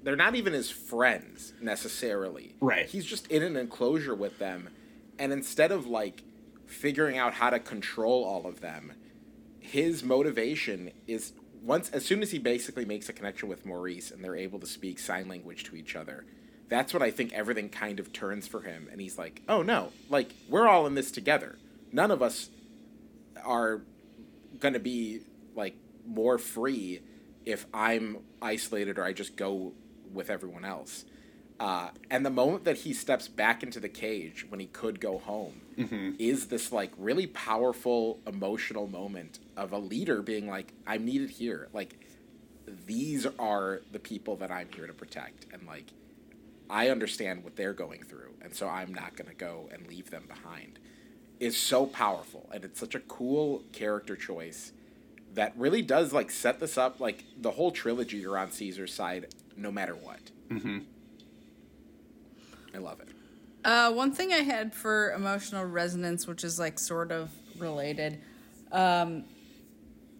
[0.02, 2.54] they're not even his friends necessarily.
[2.60, 2.86] Right.
[2.86, 4.68] He's just in an enclosure with them
[5.18, 6.22] and instead of like
[6.66, 8.92] figuring out how to control all of them,
[9.58, 11.32] his motivation is
[11.62, 14.66] once as soon as he basically makes a connection with Maurice and they're able to
[14.66, 16.24] speak sign language to each other.
[16.68, 19.92] That's when I think everything kind of turns for him and he's like, "Oh no,
[20.08, 21.58] like we're all in this together.
[21.90, 22.50] None of us
[23.44, 23.82] are
[24.60, 25.20] going to be
[25.56, 25.74] like
[26.06, 27.00] more free
[27.44, 29.72] if I'm isolated or I just go
[30.12, 31.04] with everyone else.
[31.60, 35.18] Uh, and the moment that he steps back into the cage when he could go
[35.18, 35.60] home
[36.18, 41.68] is this like really powerful emotional moment of a leader being like, I'm needed here.
[41.72, 41.98] Like,
[42.86, 45.46] these are the people that I'm here to protect.
[45.52, 45.86] And like,
[46.70, 48.34] I understand what they're going through.
[48.40, 50.78] And so I'm not going to go and leave them behind
[51.40, 54.72] is so powerful and it's such a cool character choice
[55.34, 59.32] that really does like set this up like the whole trilogy you're on caesar's side
[59.58, 60.78] no matter what mm-hmm.
[62.74, 63.08] i love it
[63.64, 67.28] Uh, one thing I had for emotional resonance, which is like sort of
[67.58, 68.20] related,
[68.72, 69.24] um,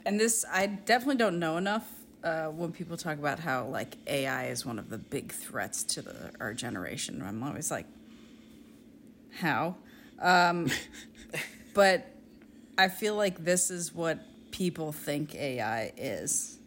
[0.04, 1.88] and this I definitely don't know enough.
[2.22, 6.02] Uh, when people talk about how like AI is one of the big threats to
[6.02, 7.86] the, our generation, I'm always like,
[9.40, 9.76] how?
[10.20, 10.68] Um,
[11.74, 12.06] but
[12.76, 14.18] I feel like this is what
[14.50, 16.58] people think AI is.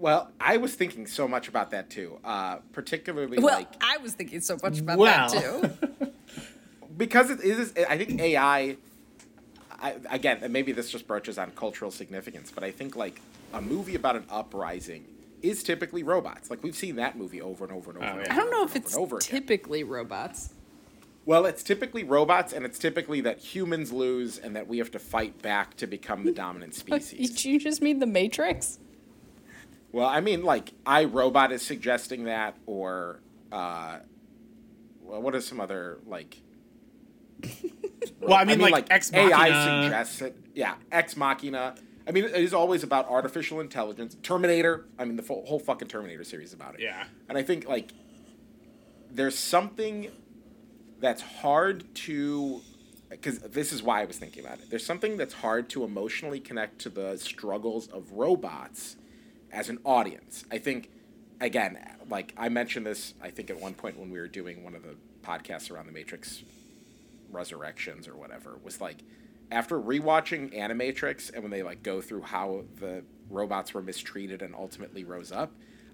[0.00, 4.14] Well i was thinking so much about that too uh, particularly Well, like I was
[4.14, 5.28] thinking so much about Well.
[5.30, 6.12] that too.
[6.96, 8.76] because it is i think ai
[9.82, 13.20] I, again and maybe this just broaches on cultural significance but i think like
[13.52, 15.04] a movie about an uprising
[15.42, 18.26] is typically robots like we've seen that movie over and over and over, Oh, and
[18.26, 18.32] yeah.
[18.32, 19.26] I don't know if it's over again.
[19.40, 20.50] typically robots.
[21.26, 24.98] Well, it's typically robots, and it's typically that humans lose, and that we have to
[24.98, 27.30] fight back to become the dominant species.
[27.30, 28.78] Did you just mean the Matrix?
[29.92, 33.20] Well, I mean, like I, Robot is suggesting that, or
[33.50, 33.98] uh,
[35.02, 36.40] well, what are some other like?
[38.20, 40.36] well i mean, like, ex AI suggests it.
[40.54, 41.74] Yeah, Ex Machina.
[42.06, 44.16] I mean, it is always about artificial intelligence.
[44.22, 44.86] Terminator.
[44.98, 46.80] I mean, the full, whole fucking Terminator series is about it.
[46.80, 47.04] Yeah.
[47.28, 47.92] And I think like
[49.10, 50.10] there's something
[50.98, 52.60] that's hard to
[53.08, 54.70] because this is why I was thinking about it.
[54.70, 58.96] There's something that's hard to emotionally connect to the struggles of robots
[59.52, 60.44] as an audience.
[60.50, 60.90] I think
[61.40, 61.78] again,
[62.08, 64.82] like I mentioned this, I think at one point when we were doing one of
[64.82, 66.42] the podcasts around the Matrix
[67.30, 68.96] Resurrections or whatever, was like
[69.50, 74.54] after rewatching Animatrix and when they like go through how the robots were mistreated and
[74.54, 75.52] ultimately rose up,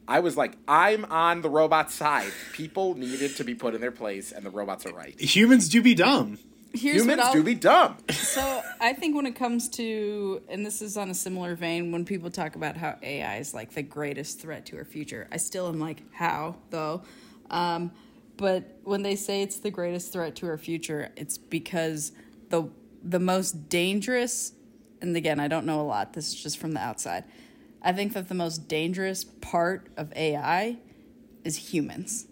[0.09, 2.31] I was like, I'm on the robot side.
[2.53, 5.19] People needed to be put in their place, and the robots are right.
[5.21, 6.39] Humans do be dumb.
[6.77, 7.97] Here's Humans what do be dumb.
[8.13, 12.05] So I think when it comes to, and this is on a similar vein, when
[12.05, 15.69] people talk about how AI is like the greatest threat to our future, I still
[15.69, 17.03] am like, how though?
[17.51, 17.93] Um,
[18.37, 22.13] but when they say it's the greatest threat to our future, it's because
[22.51, 22.69] the
[23.03, 24.53] the most dangerous,
[25.01, 26.13] and again, I don't know a lot.
[26.13, 27.25] This is just from the outside.
[27.83, 30.79] I think that the most dangerous part of AI
[31.45, 32.27] is humans.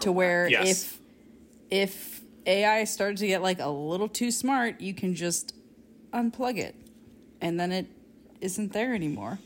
[0.00, 0.84] To where Yes.
[0.84, 1.00] if
[1.70, 5.54] if AI started to get like a little too smart, you can just
[6.12, 6.74] unplug it
[7.40, 7.86] and then it
[8.40, 9.38] isn't there anymore.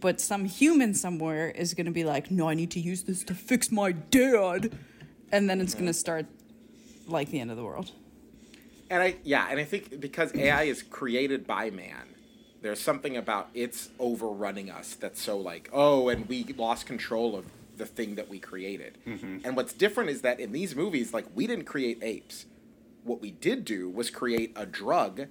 [0.00, 3.24] But some human somewhere is going to be like, no, I need to use this
[3.24, 4.76] to fix my dad.
[5.32, 6.26] And then it's going to start
[7.06, 7.90] like the end of the world.
[8.90, 12.14] And I yeah, and I think because AI is created by man,
[12.62, 17.44] there's something about it's overrunning us that's so like, oh, and we lost control of
[17.78, 18.98] the thing that we created.
[19.44, 22.46] And what's different is that in these movies, like we didn't create apes.
[23.04, 25.28] What we did do was create a drug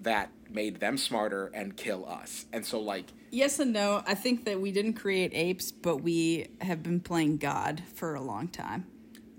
[0.00, 2.46] that made them smarter and kill us.
[2.52, 4.02] And so like Yes and no.
[4.06, 8.22] I think that we didn't create apes, but we have been playing God for a
[8.22, 8.86] long time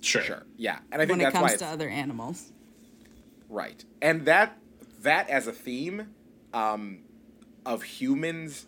[0.01, 0.22] Sure.
[0.22, 0.45] sure.
[0.57, 0.80] Yeah.
[0.91, 2.51] And I think when it that's why it comes it's, to other animals.
[3.49, 3.84] Right.
[4.01, 4.57] And that
[5.01, 6.14] that as a theme
[6.53, 6.99] um,
[7.66, 8.66] of humans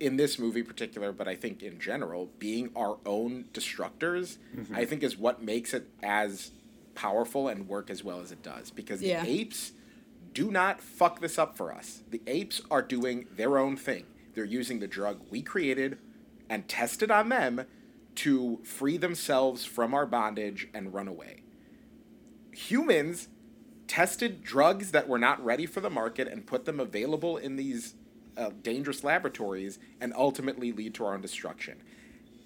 [0.00, 4.74] in this movie particular, but I think in general, being our own destructors, mm-hmm.
[4.74, 6.52] I think is what makes it as
[6.94, 8.70] powerful and work as well as it does.
[8.70, 9.22] Because Yeah.
[9.22, 9.72] the apes
[10.32, 12.02] do not fuck this up for us.
[12.10, 14.06] The apes are doing their own thing.
[14.34, 15.98] They're using the drug we created
[16.48, 17.66] and tested on them
[18.16, 21.42] to free themselves from our bondage and run away
[22.52, 23.28] humans
[23.86, 27.94] tested drugs that were not ready for the market and put them available in these
[28.40, 31.80] uh, dangerous laboratories and ultimately lead to our own destruction.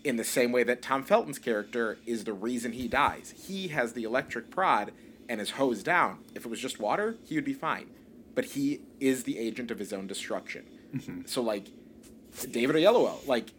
[0.03, 3.33] In the same way that Tom Felton's character is the reason he dies.
[3.47, 4.93] He has the electric prod
[5.29, 6.19] and is hosed down.
[6.35, 7.87] If it was just water, he would be fine.
[8.35, 10.67] But he is the agent of his own destruction.
[11.27, 11.67] So, like,
[12.51, 13.51] David Oyelowo, like,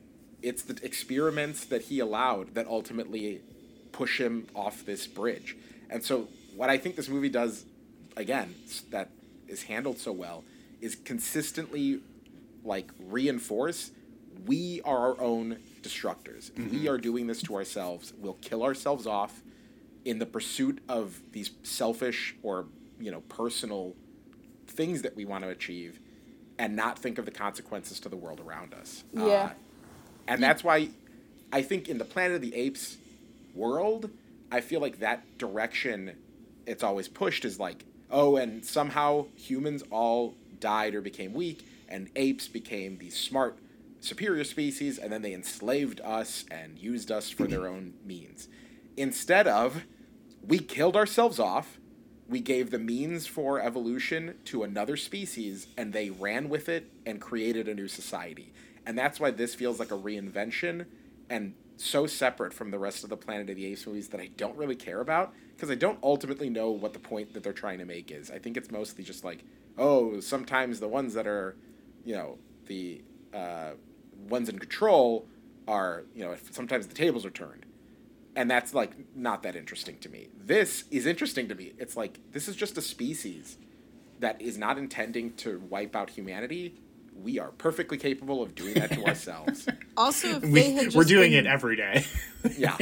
[0.42, 3.42] it's the experiments that he allowed that ultimately
[3.92, 5.58] push him off this bridge.
[5.90, 7.66] And so, what I think this movie does,
[8.16, 8.54] again,
[8.92, 9.10] that
[9.48, 10.44] is handled so well,
[10.82, 12.02] is consistently
[12.66, 13.92] like reinforce
[14.46, 16.52] we are our own destructors.
[16.58, 19.42] If we are doing this to ourselves, we'll kill ourselves off
[20.04, 22.66] in the pursuit of these selfish or
[23.00, 23.96] you know personal
[24.68, 26.00] things that we want to achieve
[26.60, 29.04] and not think of the consequences to the world around us.
[29.18, 29.52] Uh, Yeah.
[30.28, 30.90] and that's why
[31.52, 32.98] I think in the Planet of the Apes
[33.54, 34.10] world,
[34.52, 36.12] I feel like that direction
[36.66, 42.10] it's always pushed is like, oh, and somehow humans all died or became weak, and
[42.16, 43.58] apes became these smart,
[44.00, 48.48] superior species, and then they enslaved us and used us for their own means.
[48.98, 49.84] Instead of,
[50.48, 51.80] we killed ourselves off,
[52.28, 57.22] we gave the means for evolution to another species, and they ran with it and
[57.22, 58.52] created a new society.
[58.86, 60.86] And that's why this feels like a reinvention
[61.30, 64.30] and so separate from the rest of the Planet of the Apes movies that I
[64.38, 67.80] don't really care about because I don't ultimately know what the point that they're trying
[67.80, 68.32] to make is.
[68.32, 69.44] I think it's mostly just like,
[69.78, 71.56] oh, sometimes the ones that are,
[72.06, 72.38] you know,
[72.68, 73.02] the
[73.34, 73.72] uh,
[74.30, 75.28] ones in control
[75.68, 77.66] are, you know, sometimes the tables are turned.
[78.38, 80.28] And that's like not that interesting to me.
[80.38, 81.74] This is interesting to me.
[81.78, 83.58] It's like this is just a species
[84.20, 86.76] that is not intending to wipe out humanity.
[87.18, 89.68] We are perfectly capable of doing that to ourselves.
[89.96, 92.06] Also, if they We, had just we're doing been it every day.
[92.58, 92.78] Yeah.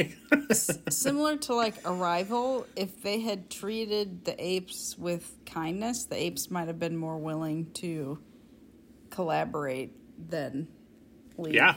[0.52, 6.66] similar to like Arrival, if they had treated the apes with kindness, the apes might
[6.66, 8.18] have been more willing to
[9.14, 9.92] collaborate
[10.28, 10.68] than
[11.38, 11.54] leave.
[11.54, 11.76] Yeah.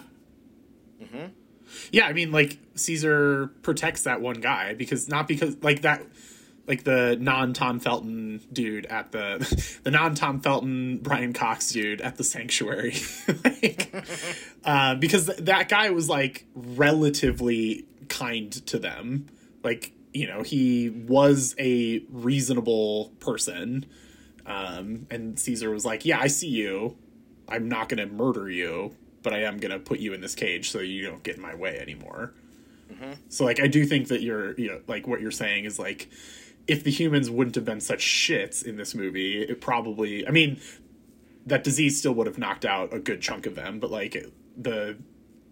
[1.92, 6.02] Yeah, I mean, like Caesar protects that one guy because not because like that,
[6.68, 12.02] like the non Tom Felton dude at the the non Tom Felton Brian Cox dude
[12.02, 12.96] at the sanctuary,
[13.44, 13.94] like,
[14.64, 19.28] uh, because th- that guy was like relatively kind to them,
[19.64, 23.86] like you know he was a reasonable person,
[24.46, 26.98] um, and Caesar was like, yeah, I see you,
[27.50, 30.80] I'm not gonna murder you, but I am gonna put you in this cage so
[30.80, 32.34] you don't get in my way anymore.
[32.92, 33.14] Mm-hmm.
[33.30, 36.10] So like I do think that you're you know like what you're saying is like
[36.68, 40.60] if the humans wouldn't have been such shits in this movie, it probably I mean
[41.46, 44.26] that disease still would have knocked out a good chunk of them, but like
[44.56, 44.98] the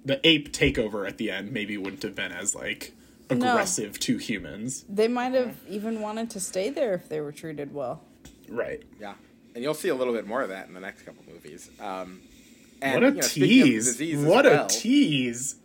[0.03, 2.93] the ape takeover at the end maybe wouldn't have been as like
[3.29, 4.85] aggressive to humans.
[4.87, 8.01] They might have even wanted to stay there if they were treated well.
[8.47, 8.83] Right.
[8.99, 9.15] Yeah,
[9.55, 11.69] and you'll see a little bit more of that in the next couple movies.
[11.79, 12.21] Um,
[12.81, 13.85] and, What a you know, speaking of tease.
[13.85, 15.55] disease What well- a tease.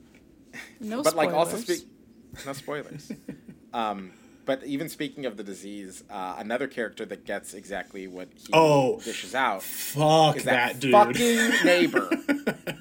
[0.80, 1.80] No but like also spoilers.
[1.80, 3.12] speak no spoilers
[3.74, 4.10] um
[4.46, 8.98] but even speaking of the disease uh, another character that gets exactly what he Oh.
[9.00, 10.92] dishes out Fuck is that, that, dude.
[10.92, 12.08] fucking neighbor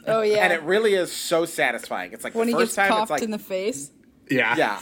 [0.08, 0.38] Oh yeah.
[0.46, 3.02] and it really is so satisfying it's like when the he first gets time coughed
[3.04, 3.92] it's like in the face.
[4.32, 4.56] yeah.
[4.56, 4.80] yeah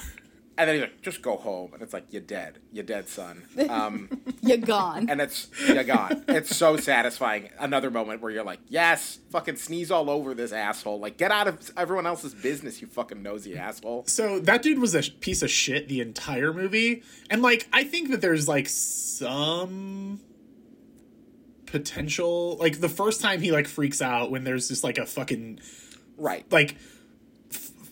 [0.57, 1.73] and then he's like just go home.
[1.73, 2.59] And it's like you're dead.
[2.71, 3.43] You're dead son.
[3.69, 4.09] Um
[4.41, 5.09] You're gone.
[5.09, 6.23] and it's you're gone.
[6.27, 7.49] It's so satisfying.
[7.59, 10.99] Another moment where you're like yes fucking sneeze all over this asshole.
[10.99, 14.05] Like get out of everyone else's business you fucking nosy asshole.
[14.07, 18.11] So that dude was a piece of shit the entire movie, and like I think
[18.11, 20.19] that there's like some
[21.65, 22.57] potential.
[22.57, 25.59] Like the first time he like freaks out when there's just like a fucking
[26.17, 26.45] right.
[26.51, 26.96] like f-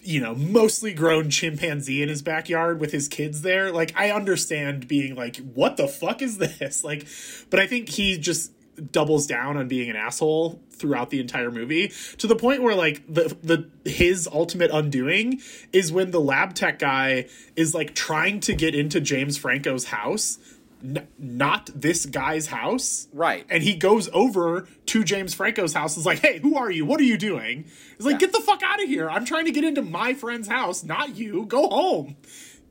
[0.05, 3.71] you know mostly grown chimpanzee in his backyard with his kids there.
[3.71, 7.07] Like I understand being like what the fuck is this like,
[7.49, 8.51] but I think he just
[8.91, 13.01] doubles down on being an asshole throughout the entire movie to the point where like
[13.07, 15.41] the the his ultimate undoing
[15.71, 17.25] is when the lab tech guy
[17.55, 20.37] is like trying to get into James Franco's house
[20.85, 23.45] n- not this guy's house Right.
[23.49, 26.85] and he goes over to James Franco's house and is like hey who are you
[26.85, 27.65] what are you doing
[27.97, 28.19] he's like Yeah.
[28.27, 31.15] get the fuck out of here I'm trying to get into my friend's house not
[31.17, 32.15] you go home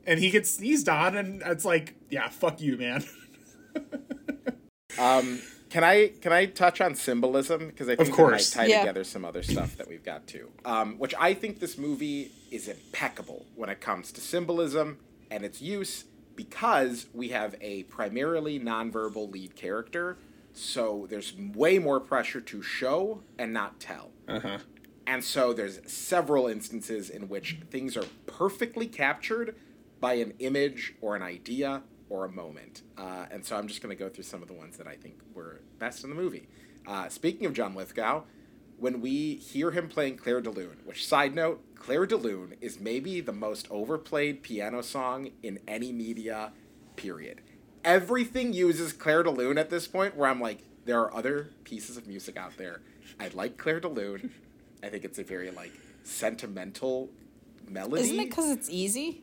[0.07, 3.05] and he gets sneezed on and it's like yeah fuck you man
[4.99, 5.41] Um,
[5.71, 8.55] can I can I touch on symbolism because I think course.
[8.55, 8.81] it might tie Yeah.
[8.83, 10.51] together some other stuff that we've got too.
[10.65, 14.99] Um, which I think this movie is impeccable when it comes to symbolism
[15.33, 16.05] and its use
[16.37, 20.17] because we have a primarily nonverbal lead character,
[20.53, 24.11] so there's way more pressure to show and not tell.
[24.29, 24.59] uh-huh
[25.07, 29.55] And so there's several instances in which things are perfectly captured
[30.01, 32.83] by an image or an idea or a moment.
[32.97, 34.95] Uh, and so I'm just going to go through some of the ones that I
[34.95, 36.49] think were best in the movie.
[36.87, 38.25] Uh, speaking of John Lithgow,
[38.79, 42.81] when we hear him playing Clair de Lune, which, side note, Clair de Lune is
[42.81, 46.53] maybe the most overplayed piano song in any media,
[46.97, 47.41] period.
[47.85, 51.97] Everything uses Clair de Lune at this point, where I'm like, there are other pieces
[51.97, 52.83] of music out there.
[53.21, 54.33] I like Clair de Lune.
[54.83, 55.73] I think it's a very like
[56.03, 57.11] sentimental
[57.69, 58.03] melody.
[58.03, 59.23] Isn't it because it's easy?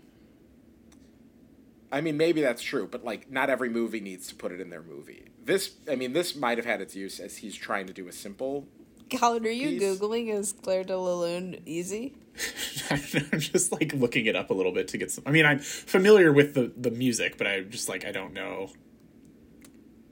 [1.91, 4.69] I mean, maybe that's true, but like, not every movie needs to put it in
[4.69, 5.25] their movie.
[5.43, 8.11] This, I mean, this might have had its use as he's trying to do a
[8.11, 8.67] simple.
[9.12, 9.99] Colin, are you Piece.
[9.99, 12.16] googling is Clair de la Lune easy?
[12.89, 15.24] I'm just like looking it up a little bit to get some.
[15.28, 18.70] I mean, I'm familiar with the the music, but I'm just like I don't know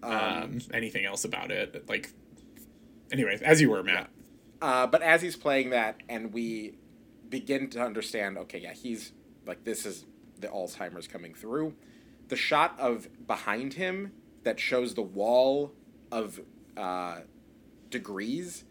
[0.04, 1.88] um, anything else about it.
[1.88, 2.12] Like,
[3.12, 4.10] anyway, as you were, Matt.
[4.62, 6.76] Uh, but as he's playing that, and we
[7.30, 9.14] begin to understand, okay, yeah, he's
[9.46, 10.06] like, this is
[10.40, 11.74] the Alzheimer's coming through.
[12.28, 14.12] The shot of behind him
[14.44, 15.74] that shows the wall
[16.12, 16.40] of
[16.78, 17.20] uh,
[17.90, 18.66] degrees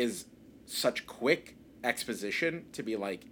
[0.00, 0.24] is
[0.64, 3.26] such quick exposition to be like,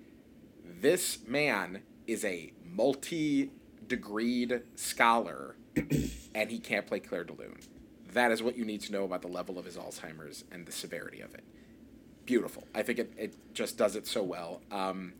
[0.80, 3.50] this man is a multi
[3.86, 5.56] degreed scholar
[6.34, 7.58] and he can't play Clair de Lune.
[8.12, 10.72] That is what you need to know about the level of his Alzheimer's and the
[10.72, 11.44] severity of it.
[12.26, 12.64] Beautiful.
[12.74, 14.60] I think it, it just does it so well.
[14.70, 15.14] Um,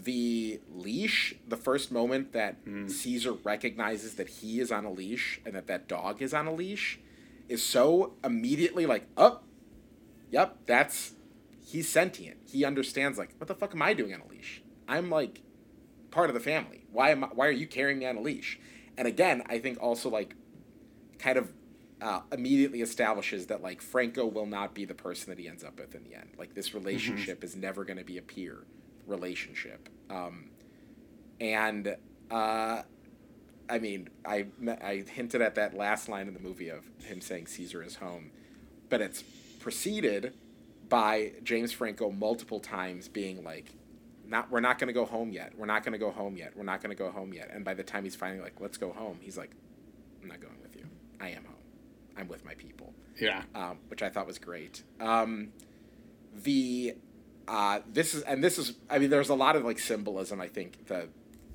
[0.00, 2.56] the leash, the first moment that
[2.86, 6.52] Caesar recognizes that he is on a leash and that that dog is on a
[6.52, 7.00] leash,
[7.48, 9.40] is so immediately like, oh,
[10.30, 11.14] yep, that's
[11.64, 12.38] he's sentient.
[12.46, 14.62] He understands like, what the fuck am I doing on a leash?
[14.88, 15.42] I'm like
[16.10, 16.84] part of the family.
[16.90, 18.58] Why am I, why are you carrying me on a leash?
[18.96, 20.34] And again, I think also like
[21.18, 21.52] kind of
[22.00, 25.78] uh, immediately establishes that like Franco will not be the person that he ends up
[25.78, 26.30] with in the end.
[26.38, 28.64] Like this relationship is never going to be a peer
[29.06, 29.88] relationship.
[30.08, 30.50] Um,
[31.40, 31.96] and
[32.30, 32.82] uh,
[33.68, 34.46] I mean, I
[34.82, 38.30] I hinted at that last line in the movie of him saying Caesar is home,
[38.88, 39.24] but it's
[39.58, 40.34] preceded
[40.88, 43.66] by James Franco multiple times being like,
[44.26, 45.52] "Not, we're not going to go home yet.
[45.56, 46.52] We're not going to go home yet.
[46.56, 48.78] We're not going to go home yet." And by the time he's finally like, "Let's
[48.78, 49.50] go home," he's like,
[50.22, 50.86] "I'm not going with you.
[51.20, 51.54] I am home.
[52.16, 53.42] I'm with my people." Yeah.
[53.54, 54.82] um, which I thought was great.
[55.00, 55.48] Um,
[56.42, 56.94] the
[57.48, 60.48] uh, this is and this is I mean there's a lot of like symbolism I
[60.48, 61.08] think the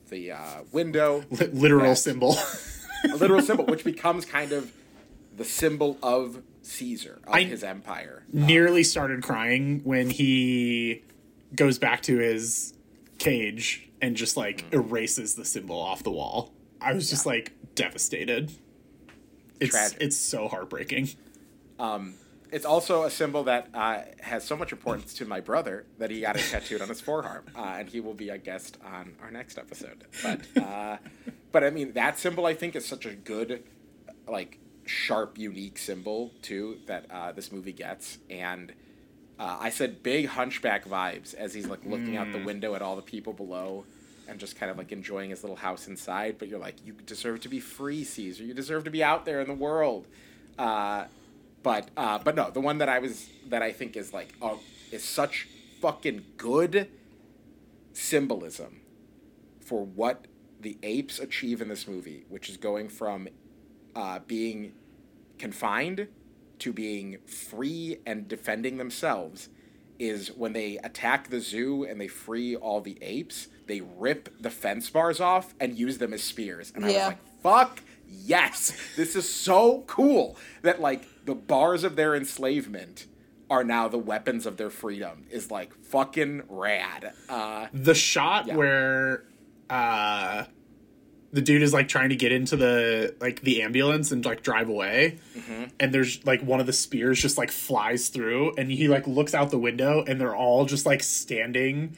[0.10, 2.36] the uh, window Li- literal that- symbol.
[3.06, 4.72] a literal symbol which becomes kind of
[5.38, 8.24] the symbol of Caesar of I- his empire.
[8.34, 11.04] Nearly started crying when he
[11.56, 12.74] goes back to his
[13.20, 14.74] cage and just like Mm.
[14.86, 16.52] erases the symbol off the wall.
[16.82, 18.52] I was just like devastated.
[19.60, 19.98] It's Tragic.
[20.02, 21.10] it's so heartbreaking.
[21.80, 22.16] and
[22.52, 26.22] it's also a symbol that uh, has so much importance to my brother that he
[26.22, 29.32] got it tattooed on his forearm, uh, and he will be a guest on our
[29.32, 30.04] next episode.
[30.22, 30.98] But uh,
[31.52, 33.64] but I mean that symbol I think is such a good,
[34.28, 38.72] like sharp, unique symbol too that uh, this movie gets, and
[39.40, 42.96] uh, I said big hunchback vibes as he's like looking out the window at all
[42.96, 43.86] the people below.
[44.26, 47.42] And just kind of like enjoying his little house inside, but you're like, you deserve
[47.42, 48.46] to be free, Caesar.
[48.46, 50.08] You deserve to be out there in the world.
[50.58, 51.08] Uh,
[51.62, 54.56] but uh, but no, the one that I was that I think is like uh,
[54.94, 55.50] is such
[55.82, 56.90] fucking good
[57.92, 58.80] symbolism
[59.60, 60.28] for what
[60.60, 63.28] the apes achieve in this movie, which is going from
[63.96, 64.74] uh, being
[65.38, 66.08] confined
[66.60, 69.50] to being free and defending themselves,
[70.00, 74.50] is when they attack the zoo and they free all the apes, they rip the
[74.50, 76.72] fence bars off and use them as spears.
[76.76, 81.96] And I was like, fuck yes, this is so cool that like the bars of
[81.96, 83.08] their enslavement
[83.50, 87.12] are now the weapons of their freedom is like fucking rad.
[87.30, 88.56] Uh, the shot Yeah.
[88.56, 89.24] where
[89.70, 90.46] uh
[91.34, 94.70] the dude is like trying to get into the like the ambulance and like drive
[94.70, 95.64] away Mm-hmm.
[95.80, 99.34] and there's like one of the spears just like flies through and he like looks
[99.34, 101.98] out the window and they're all just like standing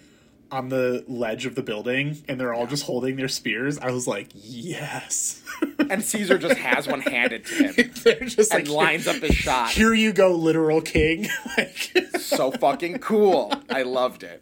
[0.52, 4.08] on the ledge of the building and they're all just holding their spears i was
[4.08, 5.44] like yes
[5.90, 9.36] and Caesar just has one handed to him they're just and like lines up his
[9.36, 9.70] shot.
[9.72, 11.28] here you go literal king
[11.58, 13.54] like so fucking cool.
[13.70, 14.42] I loved it.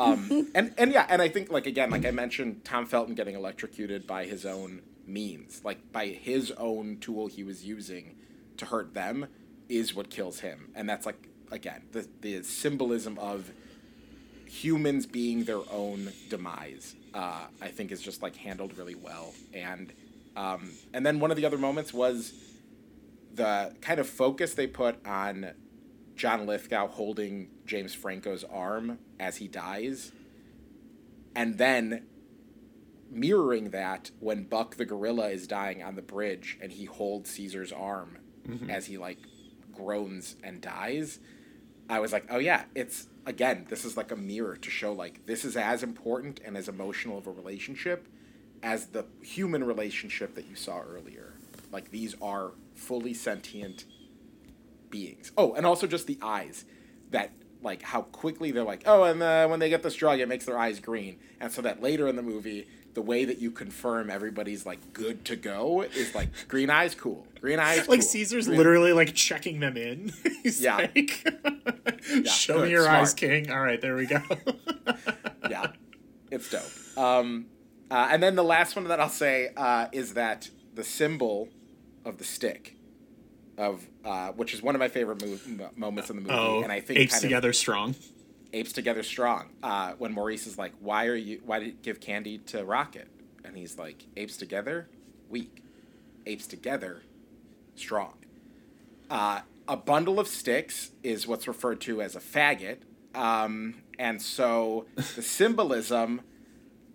[0.00, 3.34] Um, and and yeah, and I think like again, like I mentioned, Tom Felton getting
[3.34, 8.16] electrocuted by his own means, like by his own tool he was using
[8.56, 9.26] to hurt them,
[9.68, 13.50] is what kills him, and that's like again the the symbolism of
[14.46, 16.94] humans being their own demise.
[17.12, 19.92] Uh, I think is just like handled really well, and
[20.36, 22.32] um, and then one of the other moments was
[23.34, 25.52] the kind of focus they put on
[26.16, 30.10] John Lithgow holding James Franco's arm as he dies,
[31.36, 32.04] and then
[33.08, 37.70] mirroring that when Buck the gorilla is dying on the bridge and he holds Caesar's
[37.70, 38.68] arm mm-hmm.
[38.68, 39.18] as he like
[39.72, 41.20] groans and dies.
[41.88, 45.24] I was like, oh yeah, it's again, this is like a mirror to show like
[45.26, 48.08] this is as important and as emotional of a relationship
[48.64, 51.34] as the human relationship that you saw earlier.
[51.70, 53.84] Like these are fully sentient
[54.90, 55.30] beings.
[55.38, 56.64] Oh, and also just the eyes
[57.12, 57.30] that
[57.62, 60.44] like how quickly they're like, oh, and uh, when they get this drug, it makes
[60.46, 64.10] their eyes green, and so that later in the movie, the way that you confirm
[64.10, 68.08] everybody's like good to go is like green eyes, cool, green eyes, like cool.
[68.08, 70.76] caesar's Green- literally like checking them in he's Yeah.
[70.76, 71.10] like
[72.26, 73.00] show good, me your smart.
[73.02, 74.20] eyes king all right there we go
[75.48, 75.68] yeah,
[76.30, 76.98] it's dope.
[76.98, 77.46] Um,
[77.90, 81.48] uh, and then the last one that I'll say uh, is that the symbol
[82.04, 82.76] of the stick,
[83.60, 86.62] of uh, which is one of my favorite mov- mo- moments in the movie, Oh,
[86.62, 87.94] and I think apes kind of together strong.
[88.52, 89.50] apes together strong.
[89.62, 91.40] Uh, when Maurice is like, "Why are you?
[91.44, 93.08] Why did you give candy to Rocket?"
[93.44, 94.88] and he's like, "Apes together,
[95.28, 95.62] weak.
[96.26, 97.02] Apes together,
[97.76, 98.14] strong."
[99.10, 102.78] Uh, a bundle of sticks is what's referred to as a faggot,
[103.14, 106.22] um, and so the symbolism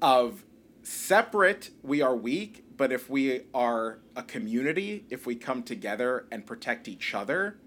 [0.02, 0.44] of
[0.84, 6.46] separate we are weak, but if we are a community, if we come together and
[6.46, 7.58] protect each other,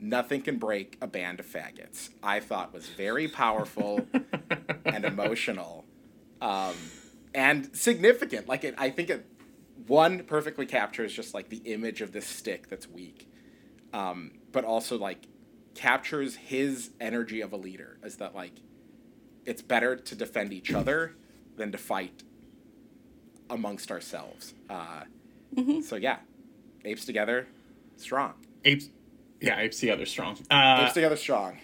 [0.00, 2.10] nothing can break a band of faggots.
[2.22, 4.06] I thought was very powerful
[4.84, 5.84] and emotional,
[6.40, 6.74] um,
[7.34, 8.48] and significant.
[8.48, 9.26] Like it, I think it
[9.86, 13.30] one perfectly captures just like the image of this stick that's weak,
[13.92, 15.26] um, but also like
[15.74, 17.98] captures his energy of a leader.
[18.02, 18.54] Is that like
[19.44, 21.14] it's better to defend each other
[21.56, 22.22] than to fight
[23.50, 24.54] amongst ourselves.
[24.68, 25.02] Uh,
[25.82, 26.18] So yeah,
[26.84, 27.46] apes together,
[27.96, 28.34] strong.
[28.64, 28.90] Apes,
[29.40, 30.36] yeah, apes together strong.
[30.50, 31.58] Uh, apes together, strong.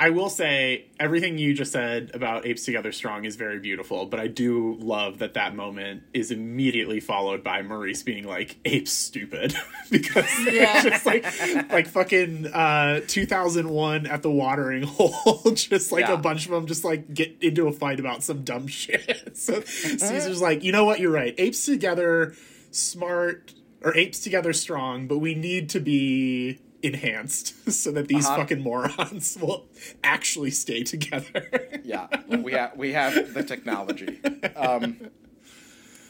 [0.00, 4.20] I will say everything you just said about apes together strong is very beautiful, but
[4.20, 9.54] I do love that that moment is immediately followed by Maurice being like apes stupid
[9.90, 10.74] because Yeah.
[10.76, 11.24] it's just like
[11.72, 16.14] like fucking uh 2001 at the watering hole just like Yeah.
[16.14, 19.36] a bunch of them just like get into a fight about some dumb shit.
[19.36, 21.00] so Caesar's like, "You know what?
[21.00, 21.34] You're right.
[21.38, 22.34] Apes together
[22.70, 28.36] smart or apes together strong, but we need to be enhanced so that these Uh-huh.
[28.38, 29.66] fucking morons will
[30.04, 31.80] actually stay together.
[31.84, 34.20] Yeah, we have we have the technology.
[34.56, 35.10] Um,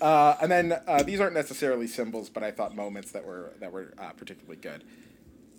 [0.01, 3.73] uh, and then uh, these aren't necessarily symbols, but I thought moments that were that
[3.73, 4.85] were uh, particularly good.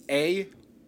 [0.09, 0.47] A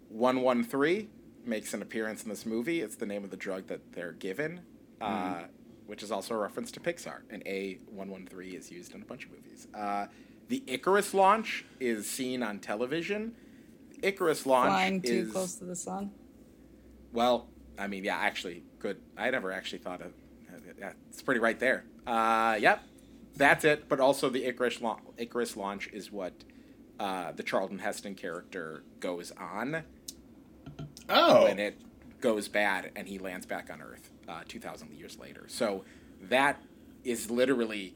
[0.09, 1.09] one one three
[1.45, 2.81] makes an appearance in this movie.
[2.81, 4.61] It's the name of the drug that they're given,
[5.01, 5.41] uh,
[5.87, 7.21] which is also a reference to Pixar.
[7.29, 9.67] And A one one three is used in a bunch of movies.
[9.73, 10.05] Uh,
[10.47, 13.33] the Icarus launch is seen on television
[14.01, 16.11] Icarus launch Flying too is close to the sun.
[17.13, 17.47] well.
[17.79, 18.97] I mean, yeah, actually, good.
[19.17, 20.11] I never actually thought of.
[20.79, 21.83] Yeah, it's pretty right there.
[22.05, 22.83] Uh, yep,
[23.35, 23.87] that's it.
[23.89, 26.33] But also, the Icarus la- Icarus launch is what
[26.99, 29.83] uh, the Charlton Heston character goes on
[31.09, 31.79] Oh, when it
[32.19, 35.45] goes bad and he lands back on Earth uh, 2,000 years later.
[35.47, 35.83] So
[36.23, 36.61] that
[37.03, 37.95] is literally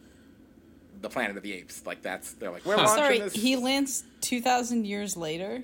[1.01, 1.85] the Planet of the Apes.
[1.85, 2.83] Like that's they're like we're Huh.
[2.85, 3.33] launching Sorry, this.
[3.33, 5.63] he lands two thousand years later.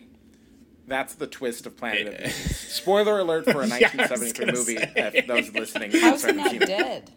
[0.92, 2.58] That's the twist of Planet of the Apes.
[2.58, 4.76] Spoiler alert for a Yeah, I was 1973 gonna movie.
[4.78, 5.12] say.
[5.16, 6.68] If those listening How's he haven't not it.
[6.68, 7.12] dead?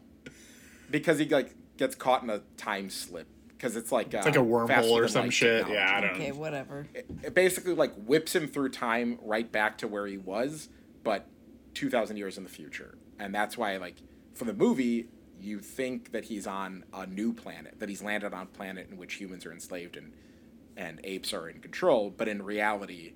[0.91, 4.41] because he like gets caught in a time slip because it's like it's like a
[4.41, 5.67] uh, wormhole or some shit.
[5.69, 6.11] Yeah, I don't.
[6.13, 6.87] Okay, whatever.
[6.95, 10.69] it basically like whips him through time right back to where he was,
[11.03, 11.27] but
[11.75, 13.97] two thousand years in the future, and that's why like
[14.35, 15.09] for the movie
[15.41, 18.97] you think that he's on a new planet, that he's landed on a planet in
[18.97, 20.13] which humans are enslaved and
[20.77, 23.13] and apes are in control, but in reality,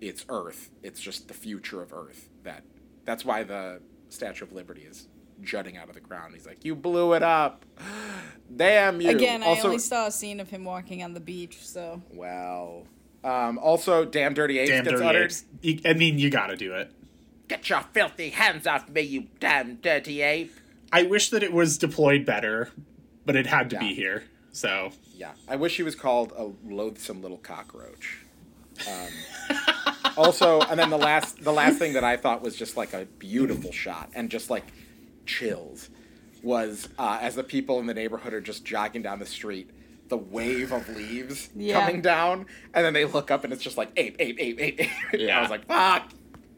[0.00, 0.70] it's Earth.
[0.82, 2.28] It's just the future of Earth.
[2.42, 2.64] That
[3.04, 5.08] that's why the Statue of Liberty is
[5.42, 6.34] jutting out of the ground.
[6.34, 7.64] He's like, "You blew it up,
[8.56, 12.02] damn you!" Again, I only saw a scene of him walking on the beach, so
[12.12, 12.86] well,
[13.24, 15.24] um, also, damn dirty apes Damn gets dirty uttered.
[15.24, 15.44] apes.
[15.62, 16.92] You, I mean, you got to do it.
[17.48, 20.52] Get your filthy hands off me, you damn dirty ape!
[20.92, 22.70] I wish that it was deployed better,
[23.26, 24.24] but it had to be here.
[24.52, 28.20] So Yeah, I wish he was called a loathsome little cockroach.
[28.88, 29.56] Um,
[30.16, 33.06] also, and then the last, the last thing that I thought was just like a
[33.18, 34.64] beautiful shot and just like
[35.26, 35.90] chills
[36.42, 39.70] was uh, as the people in the neighborhood are just jogging down the street.
[40.08, 41.80] The wave of leaves Yeah.
[41.80, 44.80] coming down, and then they look up, and it's just like ape, ape, ape, ape.
[44.80, 44.90] ape.
[45.20, 45.38] Yeah.
[45.38, 46.10] I was like, "Fuck,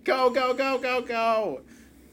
[0.03, 1.61] go, go, go, go, go!"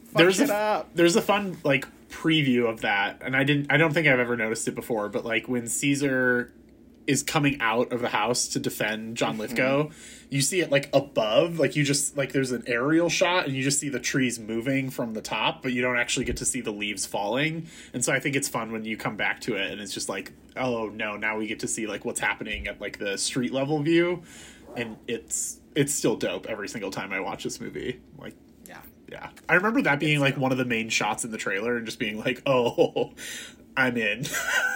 [0.06, 0.90] Fuck there's it a up.
[0.94, 4.36] there's a fun like preview of that, and I didn't I don't think I've ever
[4.36, 6.52] noticed it before, but like when Caesar
[7.06, 9.40] is coming out of the house to defend John mm-hmm.
[9.40, 9.90] Lithgow,
[10.30, 13.62] you see it like above, like you just like there's an aerial shot and you
[13.62, 16.60] just see the trees moving from the top, but you don't actually get to see
[16.60, 17.68] the leaves falling.
[17.92, 20.08] And so I think it's fun when you come back to it and it's just
[20.08, 23.52] like, oh no, now we get to see like what's happening at like the street
[23.52, 24.22] level view.
[24.76, 28.00] And it's it's still dope every single time I watch this movie.
[28.18, 28.34] Like
[28.66, 28.80] Yeah.
[29.10, 29.30] yeah.
[29.48, 31.98] I remember that being like one of the main shots in the trailer and just
[31.98, 33.12] being like, oh,
[33.76, 34.24] I'm in.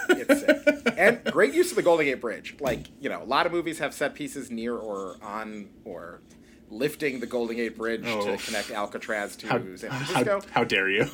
[0.09, 0.93] It's sick.
[0.97, 2.55] and great use of the Golden Gate Bridge.
[2.59, 6.21] Like, you know, a lot of movies have set pieces near or on or
[6.69, 8.25] lifting the Golden Gate Bridge Oh.
[8.25, 10.41] to connect Alcatraz to how, San Francisco.
[10.51, 11.05] how dare you?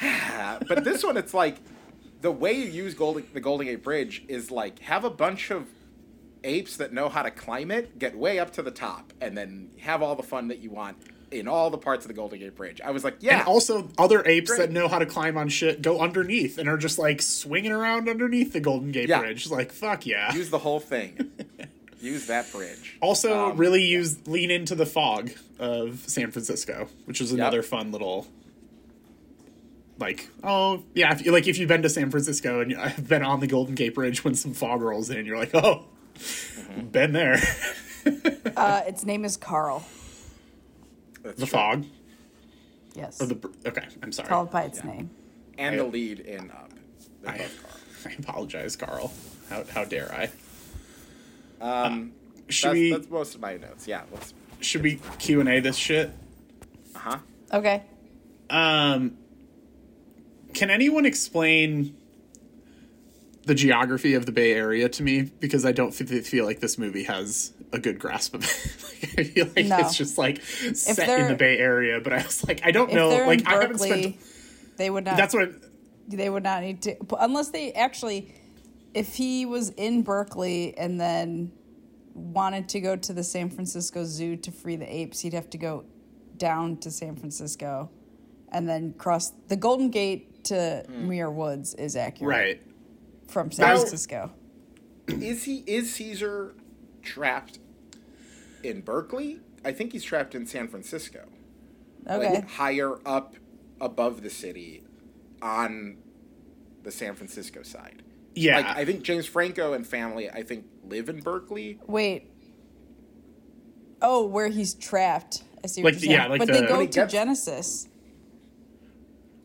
[0.68, 1.56] But this one, it's like
[2.22, 5.66] the way you use Golden, the Golden Gate Bridge is like have a bunch of
[6.42, 9.70] apes that know how to climb it, get way up to the top, and then
[9.80, 10.96] have all the fun that you want
[11.30, 12.80] in all the parts of the Golden Gate Bridge.
[12.80, 14.58] I was like, yeah, And also, other apes Great.
[14.58, 18.08] that know how to climb on shit go underneath and are just like swinging around
[18.08, 19.20] underneath the Golden Gate Yeah.
[19.20, 19.48] Bridge.
[19.48, 20.32] Like, fuck yeah.
[20.34, 21.30] use the whole thing.
[22.00, 22.96] use that bridge.
[23.00, 27.92] Also, Um, really use lean into the fog of San Francisco, which is another fun
[27.92, 28.26] little.
[29.98, 33.22] Like oh yeah, if you, like if you've been to San Francisco and I've been
[33.22, 35.84] on the Golden Gate Bridge when some fog rolls in, you're like oh,
[36.16, 36.86] Mm-hmm.
[36.88, 37.36] been there.
[38.56, 39.84] uh, its name is Carl.
[41.22, 41.52] That's the true.
[41.52, 41.86] fog
[42.94, 44.28] Yes, or the okay, I'm sorry.
[44.28, 44.90] called by its Yeah.
[44.92, 45.10] name.
[45.58, 46.70] and I- the lead in Up.
[47.22, 47.48] They're I, Carl.
[48.06, 49.12] I apologize, Carl.
[49.48, 50.30] How how dare I?
[51.60, 52.12] Um,
[52.48, 53.86] Should that's, we that's most of my notes.
[53.86, 54.32] Yeah, let's.
[54.60, 56.10] should we Q and A this shit?
[56.94, 57.18] Uh huh.
[57.52, 57.82] Okay.
[58.48, 59.16] Um,
[60.54, 61.94] can anyone explain
[63.44, 65.22] the geography of the Bay Area to me?
[65.22, 69.16] Because I don't fe- feel like this movie has a good grasp of it.
[69.16, 69.78] like, I feel like No.
[69.78, 72.94] it's just like set in the Bay Area, but I was like, I don't If
[72.96, 73.08] know.
[73.26, 74.16] Like, in I haven't Berkeley, spent.
[74.76, 75.16] they would not.
[75.16, 75.52] That's what.
[76.08, 78.34] they would not need to unless they actually
[78.94, 81.52] if he was in berkeley and then
[82.14, 85.56] wanted to go to the san francisco zoo to free the apes he'd have to
[85.56, 85.84] go
[86.36, 87.88] down to san francisco
[88.50, 91.08] and then cross the golden gate to hmm.
[91.08, 92.62] muir woods is accurate Right.
[93.28, 94.32] from san Now- francisco
[95.06, 95.58] Is he?
[95.66, 96.54] Is Caesar
[97.02, 97.58] trapped
[98.62, 99.40] in Berkeley?
[99.64, 101.28] I think he's trapped in San Francisco.
[102.08, 103.34] okay Like higher up
[103.80, 104.82] above the city,
[105.42, 105.96] on
[106.82, 108.02] the San Francisco side.
[108.34, 108.56] Yeah.
[108.58, 111.78] Like I think James Franco and family, I think, live in Berkeley.
[111.86, 112.26] wait
[114.02, 116.66] oh where he's trapped i see Like, what you're saying yeah, like but the- they
[116.66, 117.86] go he to gets- genesis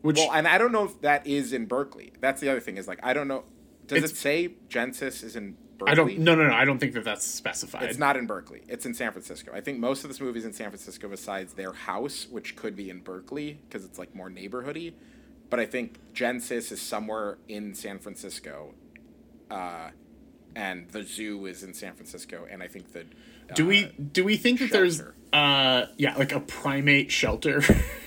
[0.02, 2.12] which Well, and I don't know if that is in Berkeley.
[2.20, 3.42] That's the other thing is like I don't know.
[3.88, 5.92] Does it say Genesis is in Berkeley?
[5.92, 6.18] I don't.
[6.18, 6.54] No, no, no.
[6.54, 7.84] I don't think that that's specified.
[7.84, 8.62] It's not in Berkeley.
[8.68, 9.52] It's in San Francisco.
[9.54, 12.90] I think most of this movie's in San Francisco besides their house, which could be
[12.90, 14.94] in Berkeley because it's like more neighborhoody.
[15.48, 18.74] But I think Genesis is somewhere in San Francisco.
[19.50, 19.90] Uh,
[20.56, 23.04] and the zoo is in San Francisco, and I think the
[23.54, 25.02] Do uh, we do we think that there's
[25.32, 27.62] uh yeah like a primate shelter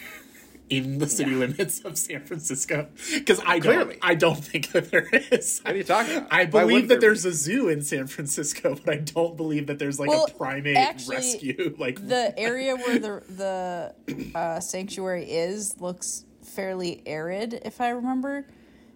[0.69, 1.37] in the city Yeah.
[1.37, 2.87] limits of San Francisco?
[3.13, 5.59] Because I don't I don't think that there is.
[5.63, 6.31] What are you talking about?
[6.33, 9.79] I believe that there there's a zoo in San Francisco, but I don't believe that
[9.79, 11.75] there's like Well, a primate actually, rescue.
[11.79, 18.47] Like the area where the the uh, sanctuary is looks fairly arid, if I remember,